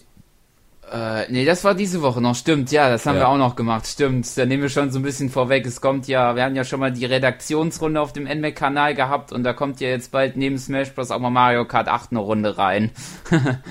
[0.91, 3.23] Äh, nee, das war diese Woche noch, stimmt, ja, das haben ja.
[3.23, 4.38] wir auch noch gemacht, stimmt.
[4.38, 5.65] Da nehmen wir schon so ein bisschen vorweg.
[5.65, 9.43] Es kommt ja, wir haben ja schon mal die Redaktionsrunde auf dem NMAC-Kanal gehabt und
[9.43, 11.11] da kommt ja jetzt bald neben Smash Bros.
[11.11, 12.91] auch mal Mario Kart 8 eine Runde rein.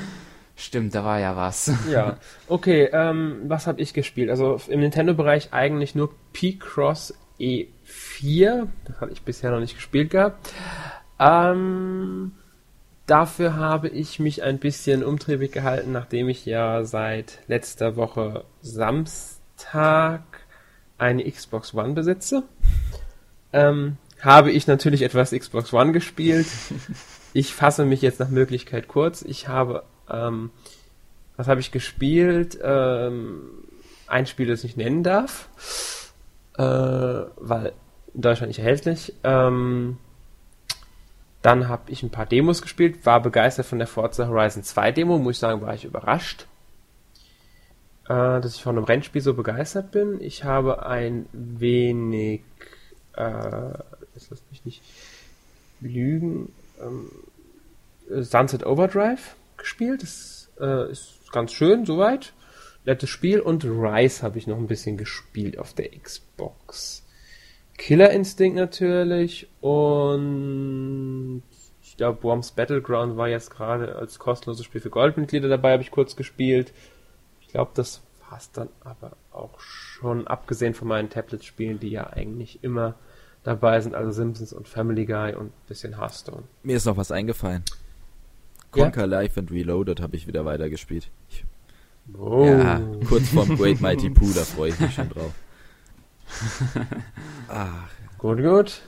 [0.56, 1.70] Stimmt, da war ja was.
[1.90, 2.16] Ja,
[2.48, 4.30] okay, ähm, was habe ich gespielt?
[4.30, 8.68] Also im Nintendo-Bereich eigentlich nur P-Cross E 4.
[8.86, 10.52] Das hatte ich bisher noch nicht gespielt gehabt.
[11.18, 12.32] Ähm,
[13.06, 20.22] dafür habe ich mich ein bisschen umtriebig gehalten, nachdem ich ja seit letzter Woche Samstag
[20.98, 22.42] eine Xbox One besitze.
[23.52, 26.46] Ähm, habe ich natürlich etwas Xbox One gespielt.
[27.32, 29.20] Ich fasse mich jetzt nach Möglichkeit kurz.
[29.20, 30.48] Ich habe, ähm,
[31.36, 32.58] was habe ich gespielt?
[32.62, 33.42] Ähm,
[34.06, 35.50] ein Spiel, das ich nennen darf,
[36.56, 37.74] äh, weil
[38.14, 39.12] in Deutschland nicht erhältlich.
[39.22, 39.98] Ähm,
[41.46, 45.16] dann habe ich ein paar Demos gespielt, war begeistert von der Forza Horizon 2 Demo,
[45.16, 46.48] muss ich sagen, war ich überrascht,
[48.06, 50.20] äh, dass ich von einem Rennspiel so begeistert bin.
[50.20, 52.42] Ich habe ein wenig,
[53.14, 54.82] äh, lass mich nicht
[55.80, 57.12] lügen, ähm,
[58.24, 60.02] Sunset Overdrive gespielt.
[60.02, 62.32] Das äh, ist ganz schön, soweit.
[62.86, 63.38] Nettes Spiel.
[63.38, 67.05] Und Rise habe ich noch ein bisschen gespielt auf der Xbox.
[67.76, 71.42] Killer Instinct natürlich und
[71.82, 75.90] ich glaube Worms Battleground war jetzt gerade als kostenloses Spiel für Goldmitglieder dabei, habe ich
[75.90, 76.72] kurz gespielt.
[77.40, 82.08] Ich glaube, das war es dann aber auch schon, abgesehen von meinen Tablet-Spielen, die ja
[82.08, 82.94] eigentlich immer
[83.44, 86.42] dabei sind, also Simpsons und Family Guy und ein bisschen Hearthstone.
[86.62, 87.62] Mir ist noch was eingefallen.
[88.72, 89.06] Conquer ja?
[89.06, 91.08] Life and Reloaded habe ich wieder weitergespielt.
[91.30, 91.44] Ich,
[92.18, 92.44] oh.
[92.44, 95.32] Ja, kurz vorm Great Mighty Pooh, da freue ich mich schon drauf.
[97.48, 97.88] Ach.
[98.18, 98.80] Gut, gut.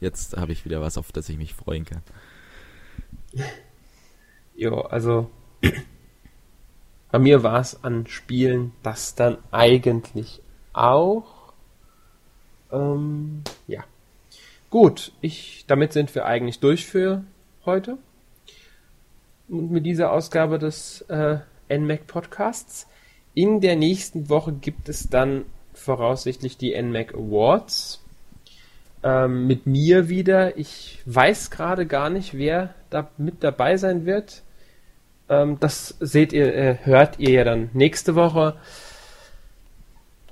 [0.00, 2.02] Jetzt habe ich wieder was, auf das ich mich freuen kann.
[4.56, 5.30] Jo, also
[7.10, 10.40] bei mir war es an Spielen das dann eigentlich
[10.72, 11.52] auch.
[12.72, 13.84] Ähm, ja.
[14.70, 17.22] Gut, ich, damit sind wir eigentlich durch für
[17.64, 17.98] heute.
[19.48, 22.88] Und mit dieser Ausgabe des äh, NMAC Podcasts.
[23.34, 25.44] In der nächsten Woche gibt es dann
[25.74, 28.02] voraussichtlich die NMAC Awards.
[29.02, 30.56] Ähm, mit mir wieder.
[30.56, 34.42] Ich weiß gerade gar nicht, wer da mit dabei sein wird.
[35.28, 38.56] Ähm, das seht ihr, äh, hört ihr ja dann nächste Woche.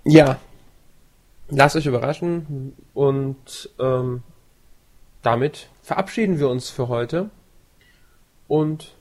[0.05, 0.39] Ja,
[1.49, 4.23] lasst euch überraschen und ähm,
[5.23, 7.31] damit verabschieden wir uns für heute
[8.49, 8.95] und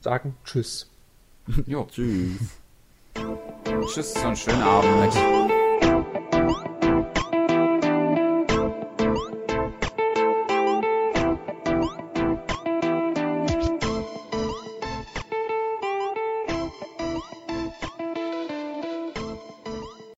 [0.00, 0.90] sagen Tschüss.
[1.66, 1.86] Jo.
[1.90, 2.60] Tschüss.
[3.86, 5.39] Tschüss und schönen Abend.